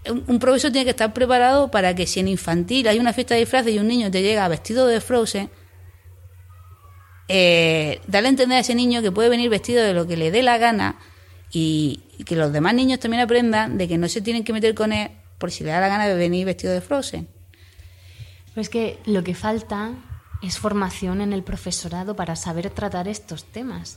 [0.09, 3.41] un, profesor tiene que estar preparado para que si en infantil hay una fiesta de
[3.41, 5.49] disfraces y un niño te llega vestido de Frozen,
[7.29, 10.29] eh, darle a entender a ese niño que puede venir vestido de lo que le
[10.29, 10.99] dé la gana
[11.51, 14.75] y, y que los demás niños también aprendan de que no se tienen que meter
[14.75, 15.09] con él
[15.39, 17.27] por si le da la gana de venir vestido de Frozen.
[18.49, 19.93] Pero es que lo que falta
[20.43, 23.95] es formación en el profesorado para saber tratar estos temas.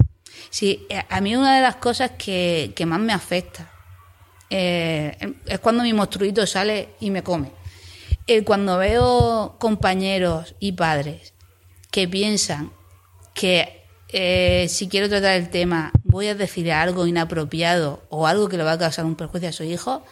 [0.48, 3.70] Sí, eh, a mí una de las cosas que, que más me afecta
[4.48, 7.52] eh, es cuando mi monstruito sale y me come.
[8.26, 11.34] Eh, cuando veo compañeros y padres
[11.90, 12.72] que piensan
[13.34, 13.76] que
[14.68, 18.72] si quiero tratar el tema voy a decir algo inapropiado o algo que le va
[18.72, 20.04] a causar un perjuicio a su hijo,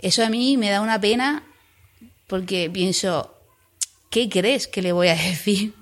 [0.00, 1.42] eso a mí me da una pena
[2.26, 3.34] porque pienso,
[4.10, 5.74] ¿qué crees que le voy a decir?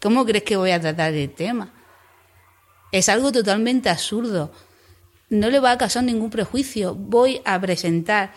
[0.00, 1.72] ¿Cómo crees que voy a tratar el tema?
[2.92, 4.52] Es algo totalmente absurdo.
[5.28, 6.94] No le va a causar ningún prejuicio.
[6.94, 8.32] Voy a presentar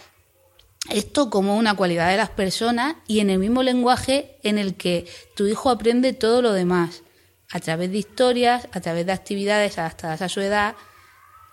[0.90, 5.08] esto como una cualidad de las personas y en el mismo lenguaje en el que
[5.36, 7.04] tu hijo aprende todo lo demás,
[7.52, 10.76] a través de historias, a través de actividades adaptadas a su edad,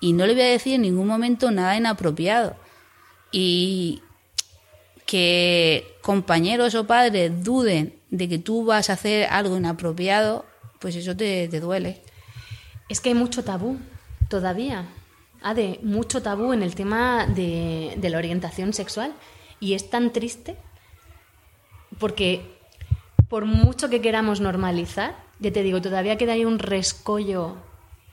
[0.00, 2.56] y no le voy a decir en ningún momento nada inapropiado.
[3.32, 4.02] Y
[5.06, 10.46] que compañeros o padres duden de que tú vas a hacer algo inapropiado,
[10.78, 12.02] pues eso te, te duele.
[12.88, 13.78] Es que hay mucho tabú
[14.28, 14.86] todavía.
[15.42, 19.12] Ade, mucho tabú en el tema de, de la orientación sexual.
[19.60, 20.56] Y es tan triste
[21.98, 22.56] porque
[23.28, 27.56] por mucho que queramos normalizar, ya te digo, todavía queda ahí un rescollo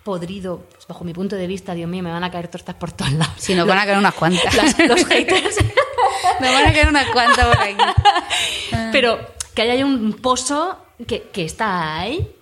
[0.04, 2.92] podrido, pues, bajo mi punto de vista, Dios mío, me van a caer tostas por
[2.92, 3.34] todos lados.
[3.38, 4.54] Si nos van a caer unas cuantas.
[4.56, 5.58] Las- los haters.
[6.42, 7.78] Nos van a caer unas cuantas por aquí.
[8.92, 9.20] Pero
[9.54, 12.35] que haya un pozo que, que está ahí.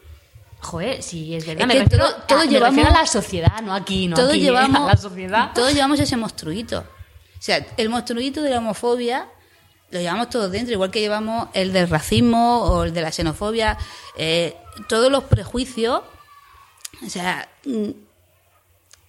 [0.63, 1.69] Joder, si es verdad.
[1.71, 4.81] Es que todo- todo a, llevamos- a la sociedad, no aquí, no todos aquí, llevamos,
[4.89, 5.51] a la sociedad.
[5.53, 6.79] todos llevamos ese monstruito.
[6.79, 9.27] O sea, el monstruito de la homofobia
[9.91, 13.77] lo llevamos todos dentro, igual que llevamos el del racismo o el de la xenofobia,
[14.17, 14.55] eh,
[14.89, 16.01] todos los prejuicios.
[17.05, 17.89] O sea, mm,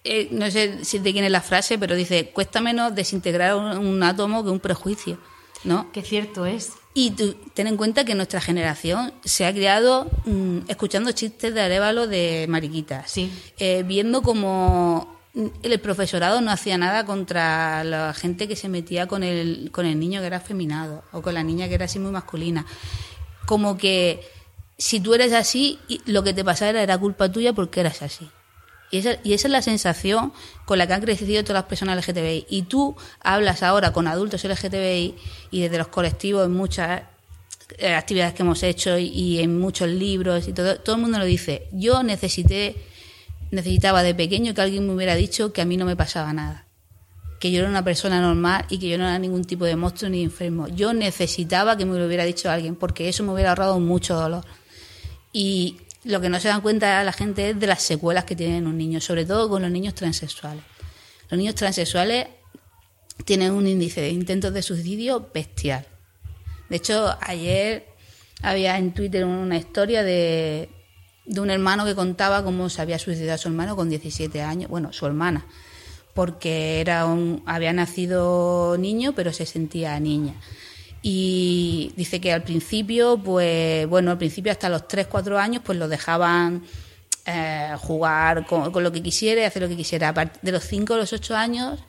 [0.03, 3.65] eh, no sé si de quién es la frase, pero dice, cuesta menos desintegrar un,
[3.77, 5.17] un átomo que un prejuicio,
[5.63, 5.91] ¿no?
[5.91, 6.73] Que cierto es.
[6.97, 11.61] Y tú, ten en cuenta que nuestra generación se ha criado mm, escuchando chistes de
[11.61, 13.11] Arevalo de mariquitas.
[13.11, 13.29] Sí.
[13.59, 15.19] Eh, viendo como
[15.61, 19.99] el profesorado no hacía nada contra la gente que se metía con el, con el
[19.99, 22.65] niño que era afeminado o con la niña que era así muy masculina.
[23.45, 24.21] Como que
[24.77, 28.29] si tú eres así, lo que te pasara era culpa tuya porque eras así.
[28.91, 30.31] Y esa, y esa es la sensación
[30.65, 32.45] con la que han crecido todas las personas LGTBI.
[32.49, 35.15] Y tú hablas ahora con adultos LGTBI
[35.51, 37.03] y desde los colectivos en muchas
[37.77, 41.17] eh, actividades que hemos hecho y, y en muchos libros y todo, todo el mundo
[41.17, 41.67] lo dice.
[41.71, 42.75] Yo necesité,
[43.51, 46.65] necesitaba de pequeño que alguien me hubiera dicho que a mí no me pasaba nada.
[47.39, 50.09] Que yo era una persona normal y que yo no era ningún tipo de monstruo
[50.09, 50.67] ni enfermo.
[50.67, 54.45] Yo necesitaba que me lo hubiera dicho alguien porque eso me hubiera ahorrado mucho dolor.
[55.33, 58.67] Y lo que no se dan cuenta la gente es de las secuelas que tienen
[58.67, 60.63] un niño, sobre todo con los niños transexuales.
[61.29, 62.27] Los niños transexuales
[63.25, 65.85] tienen un índice de intentos de suicidio bestial.
[66.69, 67.87] De hecho, ayer
[68.43, 70.69] había en Twitter una historia de,
[71.25, 74.69] de un hermano que contaba cómo se había suicidado a su hermano con 17 años,
[74.69, 75.47] bueno, su hermana,
[76.13, 80.35] porque era un, había nacido niño pero se sentía niña.
[81.07, 85.77] Y dice que al principio, pues bueno, al principio hasta los 3, 4 años, pues
[85.77, 86.63] lo dejaban
[87.27, 90.09] eh, jugar con, lo que quisiera y hacer lo que quisiera.
[90.09, 91.79] A de los 5 o los 8 años,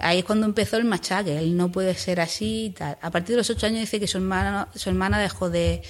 [0.00, 1.38] ahí es cuando empezó el machaque.
[1.38, 2.98] Él no puede ser así y tal.
[3.02, 5.82] A partir de los 8 años dice que su hermana, su hermana dejó de.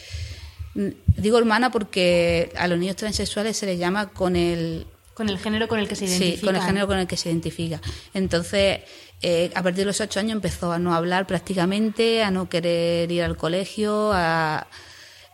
[0.75, 4.87] Digo hermana porque a los niños transexuales se les llama con el
[5.17, 6.41] Con el género con el que se identifica.
[6.41, 7.81] Sí, con el género con el que se identifica.
[8.13, 8.81] Entonces,
[9.23, 13.11] eh, a partir de los ocho años empezó a no hablar prácticamente, a no querer
[13.11, 14.67] ir al colegio, a...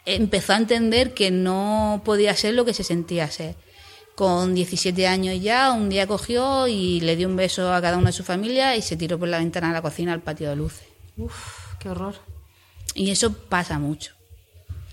[0.07, 3.57] empezó a entender que no podía ser lo que se sentía ser.
[4.15, 8.11] Con 17 años ya, un día cogió y le dio un beso a cada una
[8.11, 10.55] de su familia y se tiró por la ventana de la cocina al patio de
[10.55, 10.87] luces.
[11.17, 12.15] Uf, qué horror.
[12.95, 14.15] Y eso pasa mucho.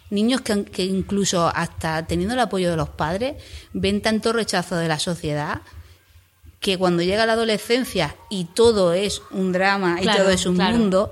[0.10, 3.36] Niños que, que incluso hasta teniendo el apoyo de los padres
[3.74, 5.62] ven tanto rechazo de la sociedad
[6.60, 10.56] que cuando llega la adolescencia y todo es un drama y Claro, todo es un
[10.56, 10.78] claro.
[10.78, 11.12] mundo,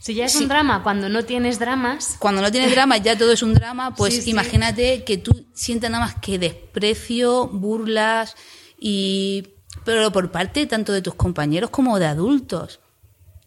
[0.00, 3.30] Si ya es un drama, cuando no tienes dramas, cuando no tienes drama ya todo
[3.32, 4.30] es un drama, pues Sí, sí.
[4.30, 8.34] imagínate que tú sientas nada más que desprecio, burlas
[8.78, 9.50] y
[9.84, 12.80] pero por parte tanto de tus compañeros como de adultos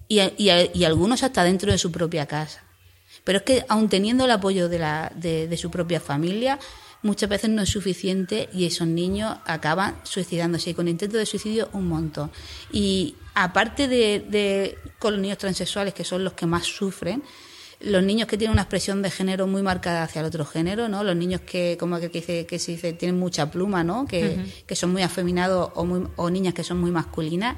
[0.08, 2.64] y, y algunos hasta dentro de su propia casa.
[3.26, 6.58] Pero es que aun teniendo el apoyo de, la, de, de su propia familia,
[7.02, 11.70] muchas veces no es suficiente y esos niños acaban suicidándose y con intentos de suicidio
[11.74, 12.32] un montón.
[12.72, 17.22] Y aparte de, de con los niños transexuales, que son los que más sufren,
[17.82, 21.04] los niños que tienen una expresión de género muy marcada hacia el otro género, ¿no?
[21.04, 24.06] Los niños que, como que, dice, que se dice, tienen mucha pluma, ¿no?
[24.08, 27.58] Que, que son muy afeminados o, muy, o niñas que son muy masculinas,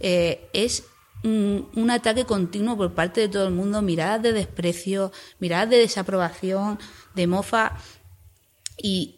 [0.00, 0.84] eh, es
[1.26, 5.78] un, un ataque continuo por parte de todo el mundo, miradas de desprecio, miradas de
[5.78, 6.78] desaprobación,
[7.14, 7.76] de mofa,
[8.76, 9.16] y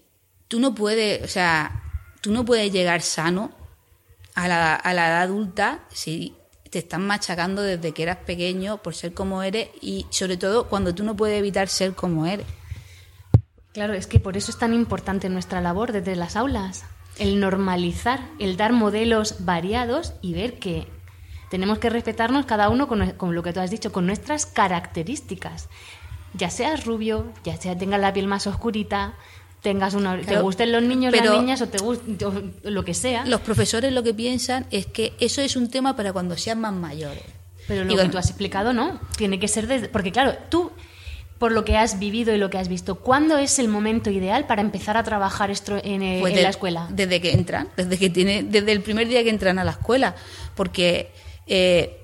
[0.49, 1.83] tú no puedes, o sea,
[2.21, 3.53] tú no puedes llegar sano
[4.35, 6.35] a la, a la edad adulta si
[6.71, 10.95] te están machacando desde que eras pequeño por ser como eres y sobre todo cuando
[10.95, 12.47] tú no puedes evitar ser como eres.
[13.73, 16.85] Claro, es que por eso es tan importante nuestra labor desde las aulas,
[17.19, 20.87] el normalizar, el dar modelos variados y ver que
[21.51, 25.69] tenemos que respetarnos cada uno con, con lo que tú has dicho, con nuestras características.
[26.35, 29.15] Ya seas rubio, ya sea tengas la piel más oscurita,
[29.63, 32.33] tengas una, te gusten los niños, pero- las niñas o te guste o
[32.65, 33.25] lo que sea.
[33.27, 36.73] Los profesores lo que piensan es que eso es un tema para cuando sean más
[36.75, 37.23] mayores.
[37.67, 39.89] Pero lo Digo, que tú has explicado no, tiene que ser desde...
[39.89, 40.71] Porque claro, tú,
[41.39, 44.47] por lo que has vivido y lo que has visto, ¿cuándo es el momento ideal
[44.47, 46.87] para empezar a trabajar esto en, Pues en de- la escuela?
[46.91, 50.15] Desde que entran, desde que tiene, desde el primer día que entran a la escuela.
[50.55, 51.11] Porque,
[51.49, 52.01] eh,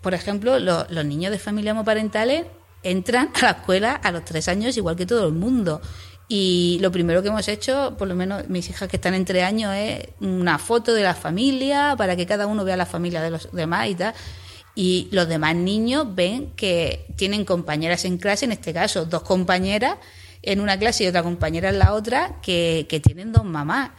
[0.00, 2.46] por ejemplo, lo- los niños de familias homoparentales
[2.82, 5.80] entran a la escuela a los tres años igual que todo el mundo.
[6.26, 9.74] Y lo primero que hemos hecho, por lo menos mis hijas que están entre años,
[9.74, 13.52] es una foto de la familia para que cada uno vea la familia de los
[13.52, 14.14] demás y tal.
[14.74, 19.98] Y los demás niños ven que tienen compañeras en clase, en este caso dos compañeras
[20.42, 23.90] en una clase y otra compañera en la otra, que, que tienen dos mamás.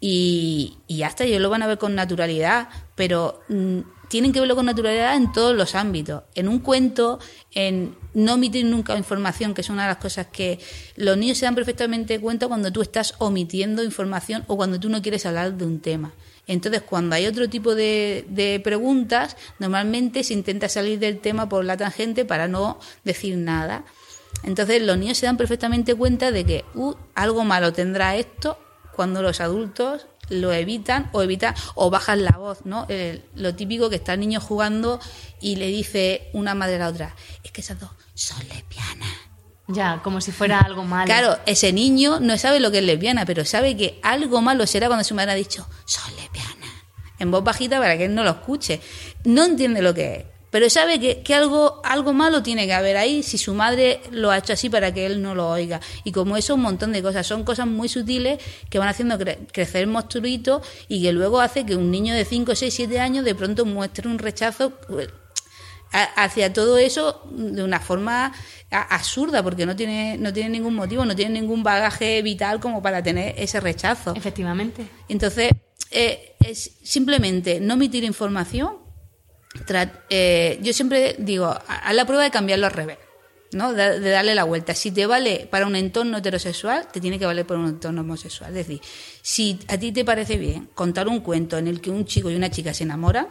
[0.00, 3.78] Y, y hasta ellos lo van a ver con naturalidad, pero mm,
[4.10, 6.24] tienen que verlo con naturalidad en todos los ámbitos.
[6.34, 7.20] En un cuento,
[7.52, 10.58] en no omitir nunca información, que es una de las cosas que
[10.96, 15.00] los niños se dan perfectamente cuenta cuando tú estás omitiendo información o cuando tú no
[15.00, 16.12] quieres hablar de un tema.
[16.48, 21.76] Entonces, cuando hay otro tipo de, preguntas, normalmente se intenta salir del tema por la
[21.76, 23.84] tangente para no decir nada.
[24.42, 28.58] Entonces, los niños se dan perfectamente cuenta de que uh, algo malo tendrá esto
[28.96, 32.86] cuando los adultos lo evitan o evitan o bajan la voz, ¿no?
[32.88, 34.98] El- lo típico que está el niño jugando
[35.40, 37.14] y le dice una madre a la otra,
[37.44, 39.08] es que esas dos son lesbianas.
[39.68, 41.06] Ya, como si fuera algo malo.
[41.06, 44.88] Claro, ese niño no sabe lo que es lesbiana, pero sabe que algo malo será
[44.88, 46.70] cuando su madre ha dicho, son lesbianas,
[47.20, 48.80] en voz bajita para que él no lo escuche.
[49.24, 52.96] No entiende lo que es, pero sabe que, que algo, algo malo tiene que haber
[52.96, 55.80] ahí si su madre lo ha hecho así para que él no lo oiga.
[56.04, 57.26] Y como eso, un montón de cosas.
[57.26, 61.64] Son cosas muy sutiles que van haciendo cre- crecer el monstruito y que luego hace
[61.64, 65.08] que un niño de 5, 6, 7 años de pronto muestre un rechazo pues,
[65.92, 68.32] hacia todo eso de una forma
[68.70, 73.02] absurda porque no tiene no tiene ningún motivo no tiene ningún bagaje vital como para
[73.02, 74.86] tener ese rechazo Efectivamente.
[75.08, 75.50] entonces
[75.90, 78.74] eh, es simplemente no omitir información
[80.10, 82.98] eh, yo siempre digo a la prueba de cambiarlo al revés
[83.52, 83.72] ¿no?
[83.72, 84.74] De, de darle la vuelta.
[84.74, 88.50] Si te vale para un entorno heterosexual, te tiene que valer para un entorno homosexual.
[88.50, 88.80] Es decir,
[89.22, 92.36] si a ti te parece bien contar un cuento en el que un chico y
[92.36, 93.28] una chica se enamoran,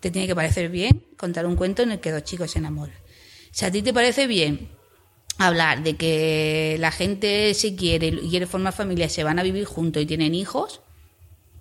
[0.00, 2.96] te tiene que parecer bien contar un cuento en el que dos chicos se enamoran.
[3.50, 4.70] Si a ti te parece bien
[5.38, 9.64] hablar de que la gente se quiere y quiere formar familia, se van a vivir
[9.64, 10.80] juntos y tienen hijos,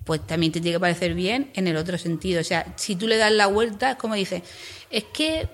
[0.04, 2.42] pues también te tiene que parecer bien en el otro sentido.
[2.42, 4.42] O sea, si tú le das la vuelta, es como dices,
[4.90, 5.48] es que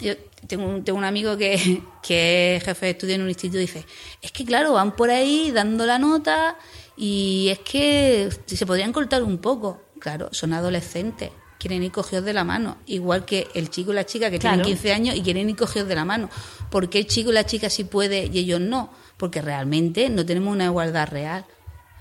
[0.00, 0.14] yo
[0.46, 3.62] tengo un, tengo un amigo que, que es jefe de estudio en un instituto y
[3.62, 3.84] dice,
[4.22, 6.56] es que claro, van por ahí dando la nota
[6.96, 9.82] y es que se podrían cortar un poco.
[9.98, 14.04] Claro, son adolescentes, quieren ir cogidos de la mano, igual que el chico y la
[14.04, 14.56] chica que Claro.
[14.62, 16.28] tienen 15 años y quieren ir cogidos de la mano.
[16.70, 18.92] ¿Por qué el chico y la chica sí puede y ellos no?
[19.16, 21.46] Porque realmente no tenemos una igualdad real.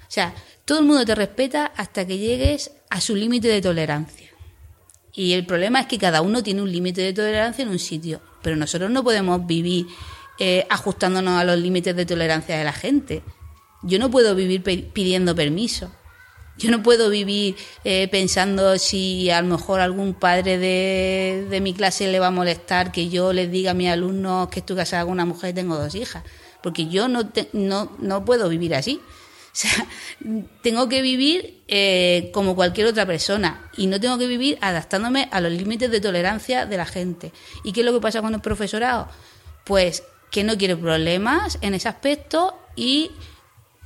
[0.01, 4.31] O sea, todo el mundo te respeta hasta que llegues a su límite de tolerancia.
[5.13, 8.19] Y el problema es que cada uno tiene un límite de tolerancia en un sitio,
[8.41, 9.85] pero nosotros no podemos vivir
[10.39, 13.21] eh, ajustándonos a los límites de tolerancia de la gente.
[13.83, 15.91] Yo no puedo vivir pidiendo permiso.
[16.57, 21.73] Yo no puedo vivir eh, pensando si a lo mejor algún padre de, de mi
[21.73, 25.03] clase le va a molestar que yo les diga a mis alumnos que estoy casada
[25.03, 26.23] con una mujer y tengo dos hijas.
[26.63, 29.01] Porque yo no, no, no puedo vivir así.
[29.55, 29.87] O sea,
[30.61, 35.39] tengo que vivir eh, como cualquier otra persona y no tengo que vivir adaptándome a
[35.39, 37.31] los límites de tolerancia de la gente.
[37.63, 39.07] ¿Y qué es lo que pasa con el profesorado?
[39.63, 43.11] Pues que no quiere problemas en ese aspecto y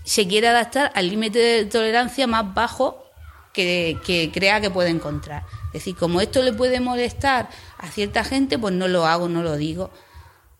[0.03, 3.03] se quiere adaptar al límite de tolerancia más bajo
[3.53, 5.43] que, crea que puede encontrar.
[5.67, 7.47] Es decir, como esto le puede molestar
[7.77, 9.91] a cierta gente, pues no lo hago, no lo digo.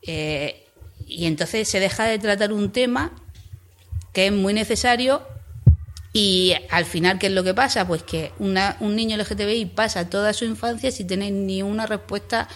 [0.04, 0.68] Eh,
[1.08, 3.12] y entonces se deja de tratar un tema
[4.28, 5.22] es muy necesario
[6.12, 7.88] y al final, ¿qué es lo que pasa?
[7.88, 12.48] Pues que una- un niño LGTBI pasa toda su infancia sin tener ni una respuesta,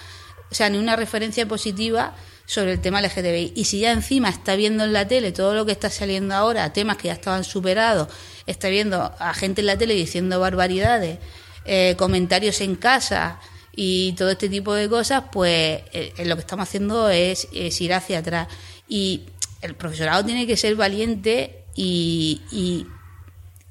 [0.51, 3.53] o sea, ni una referencia positiva sobre el tema LGTBI.
[3.55, 6.73] Y si ya encima está viendo en la tele todo lo que está saliendo ahora,
[6.73, 8.07] temas que ya estaban superados,
[8.47, 11.19] está viendo a gente en la tele diciendo barbaridades,
[11.65, 13.39] eh, comentarios en casa
[13.75, 17.93] y todo este tipo de cosas, pues eh, lo que estamos haciendo es, es, ir
[17.93, 18.47] hacia atrás.
[18.89, 19.21] Y
[19.63, 22.85] el profesorado tiene que ser valiente y, y,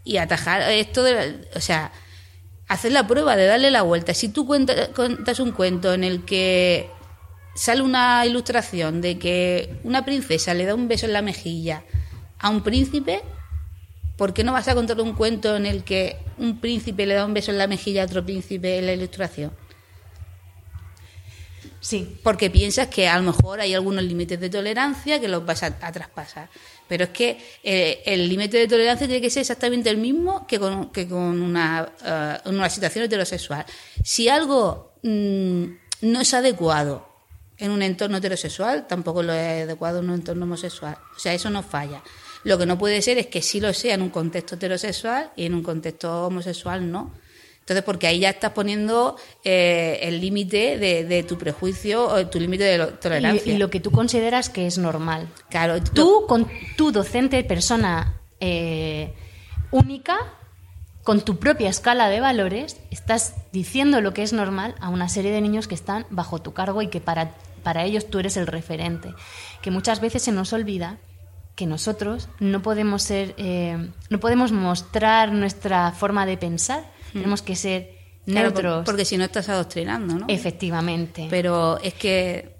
[0.04, 1.92] y atajar esto de, o sea,
[2.68, 4.14] hacer la prueba de darle la vuelta.
[4.14, 6.90] Si tú cuentas, cuentas un cuento en el que
[7.54, 11.84] sale una ilustración de que una princesa le da un beso en la mejilla
[12.38, 13.22] a un príncipe,
[14.16, 17.26] ¿por qué no vas a contar un cuento en el que un príncipe le da
[17.26, 19.52] un beso en la mejilla a otro príncipe en la ilustración?
[21.82, 22.16] Sí.
[22.22, 25.76] Porque piensas que a lo mejor hay algunos límites de tolerancia que los vas a,
[25.76, 26.48] traspasar.
[26.88, 30.60] Pero es que eh, el límite de tolerancia tiene que ser exactamente el mismo que
[30.60, 33.66] con, que con una, uh, una situación heterosexual.
[34.04, 35.64] Si algo mmm,
[36.02, 37.08] no es adecuado
[37.58, 40.96] en un entorno heterosexual, tampoco lo es adecuado en un entorno homosexual.
[41.16, 42.00] O sea, eso no falla.
[42.44, 45.46] Lo que no puede ser es que sí lo sea en un contexto heterosexual y
[45.46, 47.12] en un contexto homosexual no.
[47.62, 52.40] Entonces, porque ahí ya estás poniendo eh, el límite de, de, tu prejuicio o tu
[52.40, 53.52] límite de tolerancia.
[53.52, 55.28] Y, y, lo que tú consideras que es normal.
[55.48, 55.80] Claro.
[55.80, 59.14] Tú, con tu docente, persona eh,
[59.70, 60.18] única,
[61.04, 65.30] con tu propia escala de valores, estás diciendo lo que es normal a una serie
[65.30, 68.48] de niños que están bajo tu cargo y que para, para ellos tú eres el
[68.48, 69.14] referente.
[69.62, 70.98] Que muchas veces se nos olvida
[71.54, 77.56] que nosotros no podemos ser, eh, no podemos mostrar nuestra forma de pensar tenemos que
[77.56, 77.90] ser
[78.26, 78.60] neutros.
[78.60, 80.26] Claro, porque si no estás adoctrinando, ¿no?
[80.28, 81.26] Efectivamente.
[81.30, 82.52] Pero es que.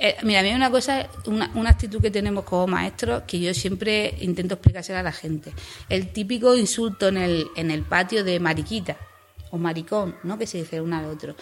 [0.00, 3.40] Eh, mira, a mí hay una cosa, una, una, actitud que tenemos como maestros que
[3.40, 5.52] yo siempre intento explicársela a la gente.
[5.88, 8.96] El típico insulto en el, en el patio de mariquita
[9.50, 10.38] o maricón, ¿no?
[10.38, 11.34] Que se dice uno al otro.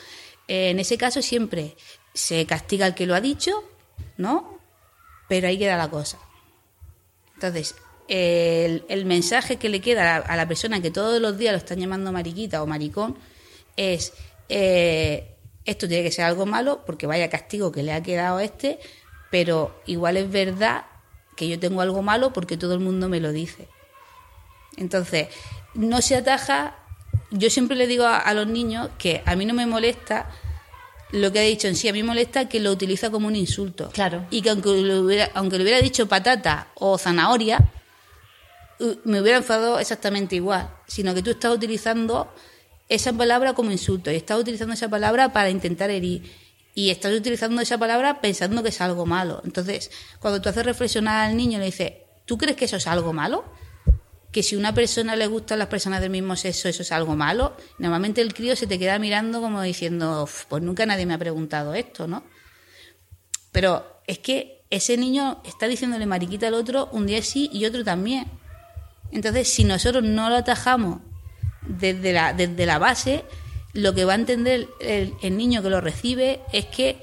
[0.48, 1.76] Eh, en ese caso siempre
[2.14, 3.62] se castiga al que lo ha dicho,
[4.16, 4.58] ¿no?
[5.28, 6.18] Pero ahí queda la cosa.
[7.34, 7.74] Entonces,
[8.08, 11.52] el, el, mensaje que le queda a la, a la, persona que todos los días
[11.52, 13.16] lo están llamando mariquita o maricón
[13.76, 14.12] es
[14.48, 18.44] eh, esto tiene que ser algo malo porque vaya castigo que le ha quedado a
[18.44, 18.78] este,
[19.30, 20.84] pero igual es verdad
[21.36, 23.68] que yo tengo algo malo porque todo el mundo me lo dice.
[24.76, 25.28] Entonces,
[25.74, 26.76] no se ataja,
[27.30, 30.30] yo siempre le digo a, a los niños que a mí no me molesta
[31.12, 33.36] lo que ha dicho en sí, a mí me molesta que lo utiliza como un
[33.36, 33.90] insulto.
[33.90, 34.26] Claro.
[34.30, 37.58] Y que aunque le hubiera, aunque le hubiera dicho patata o zanahoria,
[39.04, 42.32] me hubiera enfadado exactamente igual, sino que tú estás utilizando
[42.88, 46.30] esa palabra como insulto y estás utilizando esa palabra para intentar herir
[46.74, 49.40] y estás utilizando esa palabra pensando que es algo malo.
[49.44, 51.94] Entonces, cuando tú haces reflexionar al niño, le dices,
[52.26, 53.46] ¿tú crees que eso es algo malo?
[54.30, 57.16] Que si a una persona le gustan las personas del mismo sexo, eso es algo
[57.16, 57.56] malo.
[57.78, 61.72] Normalmente el crío se te queda mirando como diciendo, pues nunca nadie me ha preguntado
[61.72, 62.24] esto, ¿no?
[63.52, 67.84] Pero es que ese niño está diciéndole mariquita al otro un día sí y otro
[67.84, 68.30] también.
[69.12, 71.00] Entonces, si nosotros no lo atajamos
[71.62, 73.24] desde la, desde la base,
[73.72, 76.98] lo que va a entender el, niño que lo recibe es que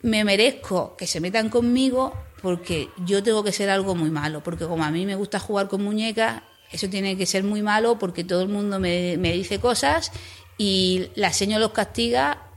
[0.00, 4.66] me merezco que se metan conmigo porque yo tengo que ser algo muy malo, porque
[4.66, 8.24] como a mí me gusta jugar con muñecas, eso tiene que ser muy malo porque
[8.24, 10.10] todo el mundo me, me dice cosas
[10.58, 12.48] y la seño los castiga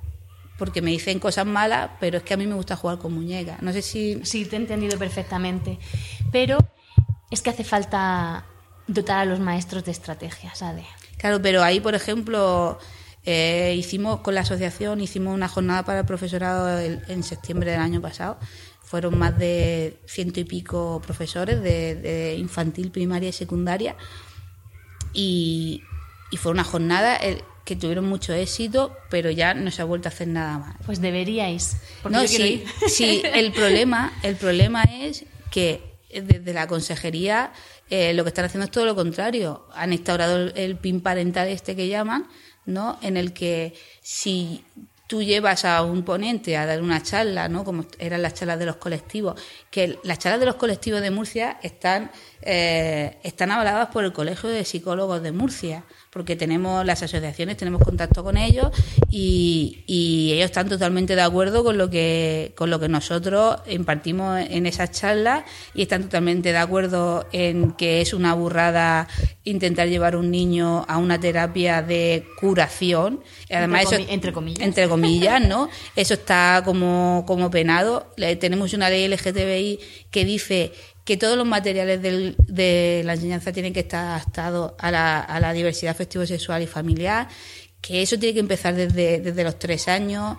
[0.57, 3.61] porque me dicen cosas malas, pero es que a mí me gusta jugar con muñecas.
[3.61, 4.21] No sé si...
[4.23, 5.77] Sí, te he entendido perfectamente.
[6.31, 6.57] Pero
[7.35, 8.45] es que hace falta
[8.87, 10.85] dotar a los maestros de estrategias, ¿sabes?
[11.17, 12.79] Claro, pero ahí, por ejemplo,
[13.25, 17.81] eh, hicimos con la asociación, hicimos una jornada para el profesorado el, en septiembre del
[17.81, 18.37] año pasado.
[18.83, 23.95] Fueron más de ciento y pico profesores de, de infantil, primaria y secundaria.
[25.13, 25.83] Y,
[26.31, 30.07] y fue una jornada el, que tuvieron mucho éxito, pero ya no se ha vuelto
[30.07, 30.75] a hacer nada más.
[30.85, 31.77] Pues deberíais.
[32.09, 37.51] No, sí, sí, el problema, el problema es que desde la consejería
[37.89, 39.67] eh, lo que están haciendo es todo lo contrario.
[39.73, 42.27] Han instaurado el, el PIN parental este que llaman,
[42.65, 42.97] ¿no?
[43.01, 44.63] En el que si
[45.07, 47.63] tú llevas a un ponente a dar una charla, ¿no?
[47.63, 49.39] Como eran las charlas de los colectivos,
[49.69, 54.49] que las charlas de los colectivos de Murcia están, eh, están avaladas por el Colegio
[54.49, 55.83] de Psicólogos de Murcia,
[56.15, 58.69] porque tenemos las asociaciones, tenemos contacto con ellos
[59.11, 64.39] y, y, ellos están totalmente de acuerdo con lo que con lo que nosotros impartimos
[64.49, 65.43] en esas charlas
[65.73, 69.09] y están totalmente de acuerdo en que es una burrada
[69.43, 73.21] intentar llevar a un niño a una terapia de curación.
[73.49, 74.65] Además, entre, eso, entre comillas.
[74.65, 75.67] Entre comillas, ¿no?
[75.97, 78.13] Eso está como, como penado.
[78.39, 79.79] Tenemos una ley LGTBI
[80.11, 80.71] que dice
[81.05, 85.53] que todos los materiales de la enseñanza tienen que estar adaptados a la, a la
[85.53, 87.29] diversidad afectivo-sexual y familiar,
[87.79, 90.35] que eso tiene que empezar desde, desde los tres años,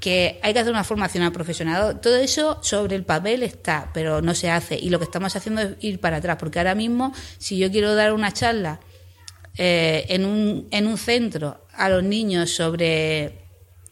[0.00, 2.00] que hay que hacer una formación al profesional.
[2.00, 4.76] Todo eso sobre el papel está, pero no se hace.
[4.76, 7.94] Y lo que estamos haciendo es ir para atrás, porque ahora mismo, si yo quiero
[7.94, 8.80] dar una charla
[9.56, 13.38] eh, en, un, en un centro a los niños sobre,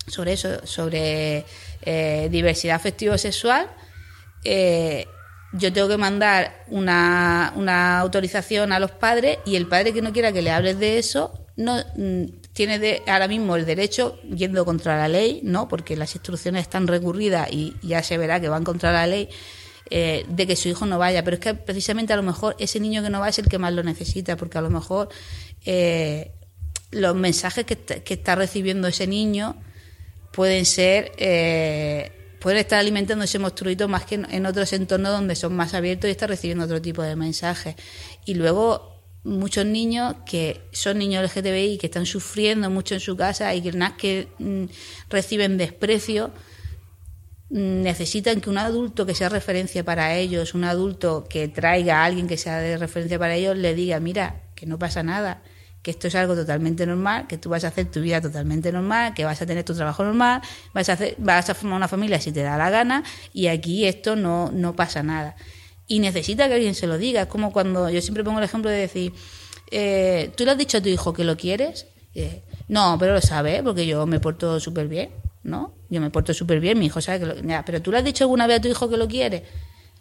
[0.09, 1.45] sobre eso, sobre
[1.83, 3.71] eh, diversidad afectivo-sexual,
[4.45, 5.07] eh,
[5.59, 10.13] yo tengo que mandar una, una autorización a los padres y el padre que no
[10.13, 14.65] quiera que le hables de eso no mm, tiene de, ahora mismo el derecho, yendo
[14.65, 18.65] contra la ley, no porque las instrucciones están recurridas y ya se verá que van
[18.65, 19.29] contra la ley,
[19.91, 21.25] eh, de que su hijo no vaya.
[21.25, 23.59] Pero es que precisamente a lo mejor ese niño que no va es el que
[23.59, 25.09] más lo necesita, porque a lo mejor
[25.65, 26.33] eh,
[26.91, 29.57] los mensajes que, que está recibiendo ese niño
[30.33, 35.55] pueden ser eh, pueden estar alimentando ese monstruito más que en, otros entornos donde son
[35.55, 37.77] más abiertos y está recibiendo otro tipo de mensajes.
[38.25, 43.55] Y luego muchos niños que son niños LGTBI que están sufriendo mucho en su casa
[43.55, 44.65] y que mm,
[45.11, 46.31] reciben desprecio
[47.51, 52.05] mm, necesitan que un adulto que sea referencia para ellos, un adulto que traiga a
[52.05, 55.43] alguien que sea de referencia para ellos, le diga, mira, que no pasa nada,
[55.87, 59.15] que esto es algo totalmente normal, que tú vas a hacer tu vida totalmente normal,
[59.15, 60.43] que vas a tener tu trabajo normal,
[60.75, 63.85] vas a, hacer, vas a formar una familia si te da la gana y aquí
[63.85, 65.37] esto no, no pasa nada.
[65.87, 67.23] Y necesita que alguien se lo diga.
[67.23, 69.13] Es como cuando yo siempre pongo el ejemplo de decir,
[69.71, 71.87] eh, ¿tú le has dicho a tu hijo que lo quieres?
[72.17, 75.11] Eh, no, pero lo sabe, porque yo me porto súper bien,
[75.45, 75.73] ¿no?
[75.89, 77.41] Yo me porto súper bien, mi hijo sabe que lo...
[77.43, 79.45] Ya, pero ¿tú le has dicho alguna vez a tu hijo que lo quiere?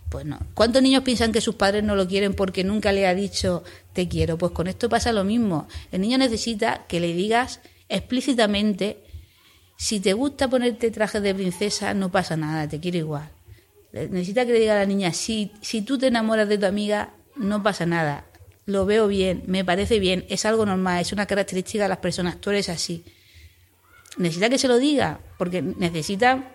[0.09, 0.39] Pues no.
[0.53, 4.07] ¿Cuántos niños piensan que sus padres no lo quieren porque nunca le ha dicho te
[4.07, 4.37] quiero?
[4.37, 5.67] Pues con esto pasa lo mismo.
[5.91, 9.05] El niño necesita que le digas explícitamente
[9.77, 13.29] si te gusta ponerte trajes de princesa, no pasa nada, te quiero igual.
[13.91, 17.13] Necesita que le diga a la niña, si, si tú te enamoras de tu amiga,
[17.35, 18.25] no pasa nada.
[18.65, 22.39] Lo veo bien, me parece bien, es algo normal, es una característica de las personas,
[22.39, 23.03] tú eres así.
[24.17, 26.54] Necesita que se lo diga, porque necesita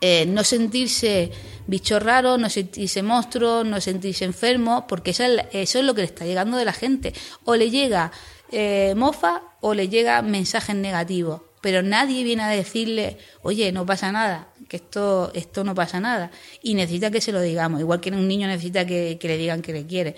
[0.00, 1.30] eh, no sentirse
[1.66, 6.00] bicho raro, no sentirse monstruo, no sentirse enfermo, porque eso es, eso es lo que
[6.02, 7.12] le está llegando de la gente.
[7.44, 8.10] O le llega
[8.50, 14.10] eh, mofa o le llega mensajes negativos, pero nadie viene a decirle, oye, no pasa
[14.10, 16.30] nada, que esto, esto no pasa nada.
[16.62, 19.72] Y necesita que se lo digamos, igual que un niño necesita que, le digan que
[19.72, 20.16] le quiere.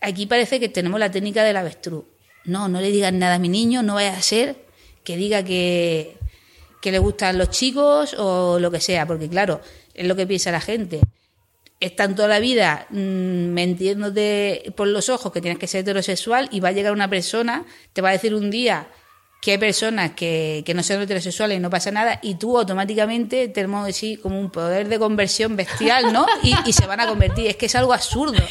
[0.00, 2.04] Aquí parece que tenemos la técnica del avestruz.
[2.46, 4.56] No, no le digan nada a mi niño, no vaya a ser
[5.04, 6.16] que diga que,
[6.80, 9.60] que le gustan los chicos o lo que sea, porque claro,
[9.94, 11.00] es lo que piensa la gente.
[11.78, 12.96] Están toda la vida mm,
[13.52, 17.64] mentiéndote por los ojos que tienes que ser heterosexual y va a llegar una persona,
[17.92, 18.88] te va a decir un día
[19.40, 23.48] que hay personas que, que no son heterosexuales y no pasa nada, y tú automáticamente
[23.48, 26.26] tenemos así como un poder de conversión bestial, ¿no?
[26.42, 27.46] Y, y se van a convertir.
[27.46, 28.42] Es que es algo absurdo.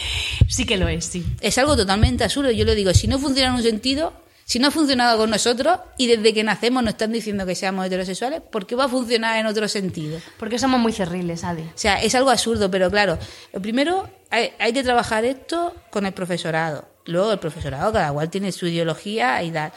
[0.47, 1.23] Sí que lo es, sí.
[1.41, 2.49] Es algo totalmente absurdo.
[2.49, 4.13] Yo le digo, si no funciona en un sentido,
[4.49, 7.85] si no ha funcionado con nosotros y desde que nacemos nos están diciendo que seamos
[7.85, 10.19] heterosexuales, ¿por qué va a funcionar en otro sentido?
[10.39, 11.61] Porque somos muy cerriles, Adi.
[11.61, 13.19] O sea, es algo absurdo, pero claro,
[13.53, 16.89] lo primero hay, hay que trabajar esto con el profesorado.
[17.05, 19.71] Luego el profesorado cada cual tiene su ideología y tal.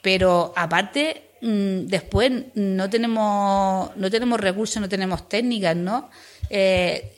[0.00, 6.08] Pero aparte, mm, después no tenemos, no tenemos recursos, no tenemos técnicas, ¿no?
[6.48, 7.12] Eh,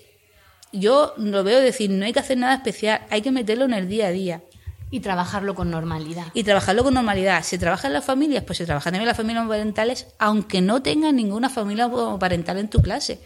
[0.72, 3.88] yo lo veo decir, no hay que hacer nada especial, hay que meterlo en el
[3.88, 4.42] día a día.
[4.90, 6.26] Y trabajarlo con normalidad.
[6.34, 7.42] Y trabajarlo con normalidad.
[7.42, 8.44] ¿Se trabaja en las familias?
[8.44, 12.68] Pues se trabaja también en las familias parentales, aunque no tengas ninguna familia parental en
[12.68, 13.20] tu clase.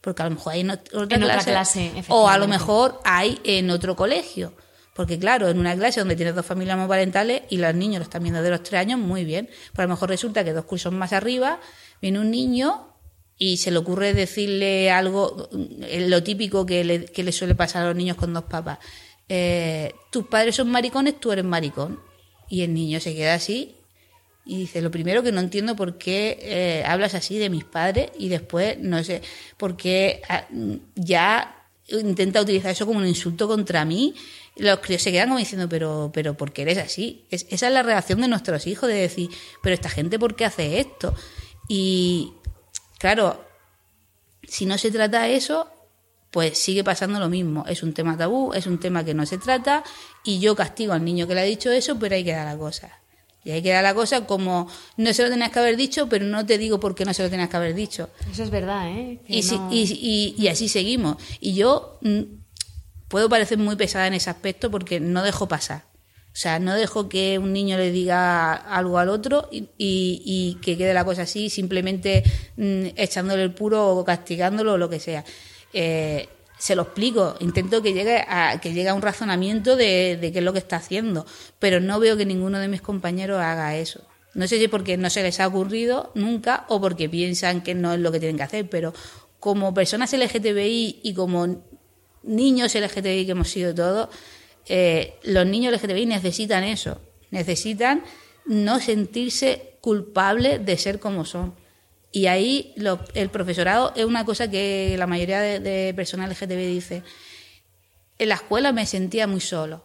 [0.00, 1.92] Porque a lo mejor hay en ot- otra En otra clase.
[2.08, 4.52] o a lo mejor hay en otro colegio.
[4.94, 8.22] Porque claro, en una clase donde tienes dos familias homoparentales y los niños lo están
[8.22, 9.50] viendo de los tres años, muy bien.
[9.72, 11.58] Pero a lo mejor resulta que dos cursos más arriba
[12.00, 12.92] viene un niño
[13.36, 15.50] y se le ocurre decirle algo,
[15.82, 18.78] eh, lo típico que le, que le suele pasar a los niños con dos papás.
[19.28, 22.00] Eh, tus padres son maricones, tú eres maricón.
[22.48, 23.74] Y el niño se queda así
[24.44, 28.10] y dice, lo primero que no entiendo por qué eh, hablas así de mis padres
[28.16, 29.20] y después, no sé,
[29.56, 30.46] por qué ah,
[30.94, 34.14] ya intenta utilizar eso como un insulto contra mí.
[34.54, 37.24] Los críos se quedan como diciendo, pero, pero ¿por qué eres así?
[37.30, 39.30] Es- esa es la reacción de nuestros hijos, de decir,
[39.62, 41.12] pero esta gente, ¿por qué hace esto?
[41.68, 42.32] Y
[42.98, 43.44] claro,
[44.46, 45.68] si no se trata eso,
[46.30, 47.64] pues sigue pasando lo mismo.
[47.66, 49.82] Es un tema tabú, es un tema que no se trata
[50.24, 52.90] y yo castigo al niño que le ha dicho eso, pero ahí queda la cosa.
[53.44, 56.44] Y ahí queda la cosa como no se lo tenías que haber dicho, pero no
[56.44, 58.10] te digo por qué no se lo tenías que haber dicho.
[58.30, 59.20] Eso es verdad, ¿eh?
[59.28, 61.16] Y, no- y, y- y así seguimos.
[61.40, 62.22] Y yo mm,
[63.08, 65.84] puedo parecer muy pesada en ese aspecto porque no dejo pasar.
[66.32, 70.92] O sea, no dejo que un niño le diga algo al otro y que quede
[70.92, 72.24] la cosa así, simplemente
[72.56, 75.24] mm, echándole el puro o castigándolo o lo que sea.
[75.78, 80.38] Eh, se lo explico, intento que llegue a, que llegue a un razonamiento de, qué
[80.38, 81.26] es lo que está haciendo,
[81.58, 84.00] pero no veo que ninguno de mis compañeros haga eso.
[84.32, 87.92] No sé si porque no se les ha ocurrido nunca o porque piensan que no
[87.92, 88.94] es lo que tienen que hacer, pero
[89.38, 91.62] como personas LGTBI y como
[92.22, 94.08] niños LGTBI que hemos sido todos,
[94.64, 98.02] eh, los niños LGTBI necesitan eso, necesitan
[98.46, 101.54] no sentirse culpables de ser como son.
[102.16, 102.72] Y ahí
[103.12, 107.02] el profesorado es una cosa que la mayoría de, de personas LGTBI dice.
[108.18, 109.84] En la escuela me sentía muy solo.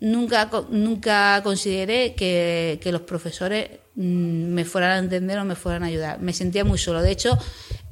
[0.00, 5.82] Nunca, nunca consideré que, que los profesores mm, me fueran a entender o me fueran
[5.82, 6.18] a ayudar.
[6.18, 7.02] Me sentía muy solo.
[7.02, 7.36] De hecho,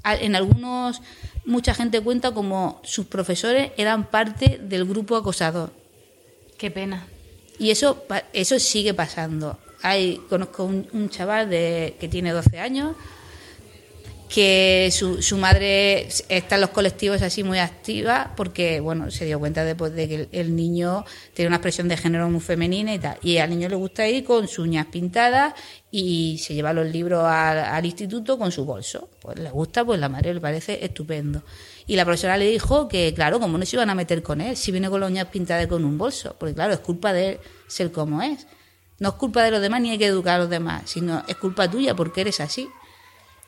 [0.03, 1.03] en algunos,
[1.45, 5.75] mucha gente cuenta como sus profesores eran parte del grupo acosador.
[6.57, 7.07] Qué pena.
[7.59, 9.59] Y eso, eso sigue pasando.
[9.83, 12.97] Hay, conozco un, un chaval de, que tiene 12 años
[14.33, 19.39] que su, su madre está en los colectivos así muy activa porque, bueno, se dio
[19.39, 21.05] cuenta después de que el, niño
[21.35, 23.19] tiene una expresión de género muy femenina y tal.
[23.23, 25.53] Y al niño le gusta ir con sus uñas pintadas
[25.91, 29.11] y se lleva los libros al, instituto con su bolso.
[29.21, 31.43] Pues le gusta, pues la madre le parece estupendo.
[31.87, 34.57] Y la profesora le dijo que, claro, como no se iban a meter con él
[34.57, 37.39] si viene con las uñas pintadas con un bolso, porque claro, es culpa de él
[37.67, 38.47] ser como es.
[38.99, 41.37] No es culpa de los demás ni hay que educar a los demás, sino es
[41.37, 42.71] culpa tuya porque eres así.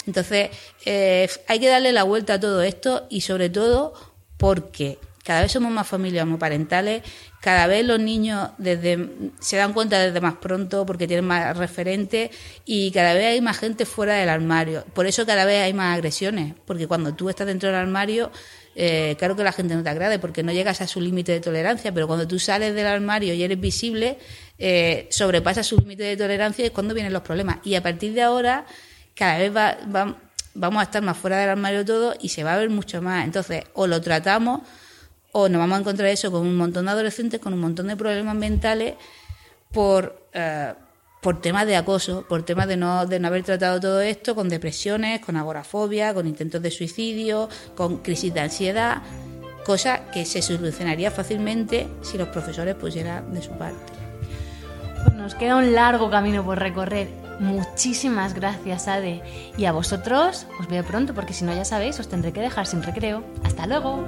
[0.07, 0.51] Entonces,
[0.85, 3.95] eh, hay que darle la vuelta a todo esto y sobre todo
[4.37, 7.03] porque cada vez somos más familias homoparentales,
[7.41, 9.09] cada vez los niños desde,
[9.41, 12.31] se dan cuenta desde más pronto porque tienen más referentes
[12.67, 14.85] y cada vez hay más gente fuera del armario.
[14.93, 18.31] Por eso cada vez hay más agresiones, porque cuando tú estás dentro del armario,
[18.77, 21.41] eh, claro que la gente no te agrade porque no llegas a su límite de
[21.41, 24.19] tolerancia, pero cuando tú sales del armario y eres visible,
[24.59, 27.59] eh, sobrepasa su límite de tolerancia y es cuando vienen los problemas.
[27.65, 28.67] Y a partir de ahora
[29.15, 29.77] cada vez va,
[30.55, 33.25] vamos a estar más fuera del armario todo y se va a ver mucho más.
[33.25, 34.63] Entonces, o lo tratamos
[35.33, 37.97] o nos vamos a encontrar eso con un montón de adolescentes con un montón de
[37.97, 38.95] problemas mentales
[39.73, 40.73] por, eh,
[41.21, 44.49] por temas de acoso, por temas de no, de no haber tratado todo esto, con
[44.49, 49.03] depresiones, con agorafobia, con intentos de suicidio, con crisis de ansiedad,
[49.65, 53.93] cosa que se solucionaría fácilmente si los profesores pusieran de su parte.
[55.17, 59.23] Nos queda un largo camino por recorrer Muchísimas gracias, Ade.
[59.57, 62.67] Y a vosotros os veo pronto porque si no ya sabéis, os tendré que dejar
[62.67, 63.25] sin recreo.
[63.43, 64.05] Hasta luego.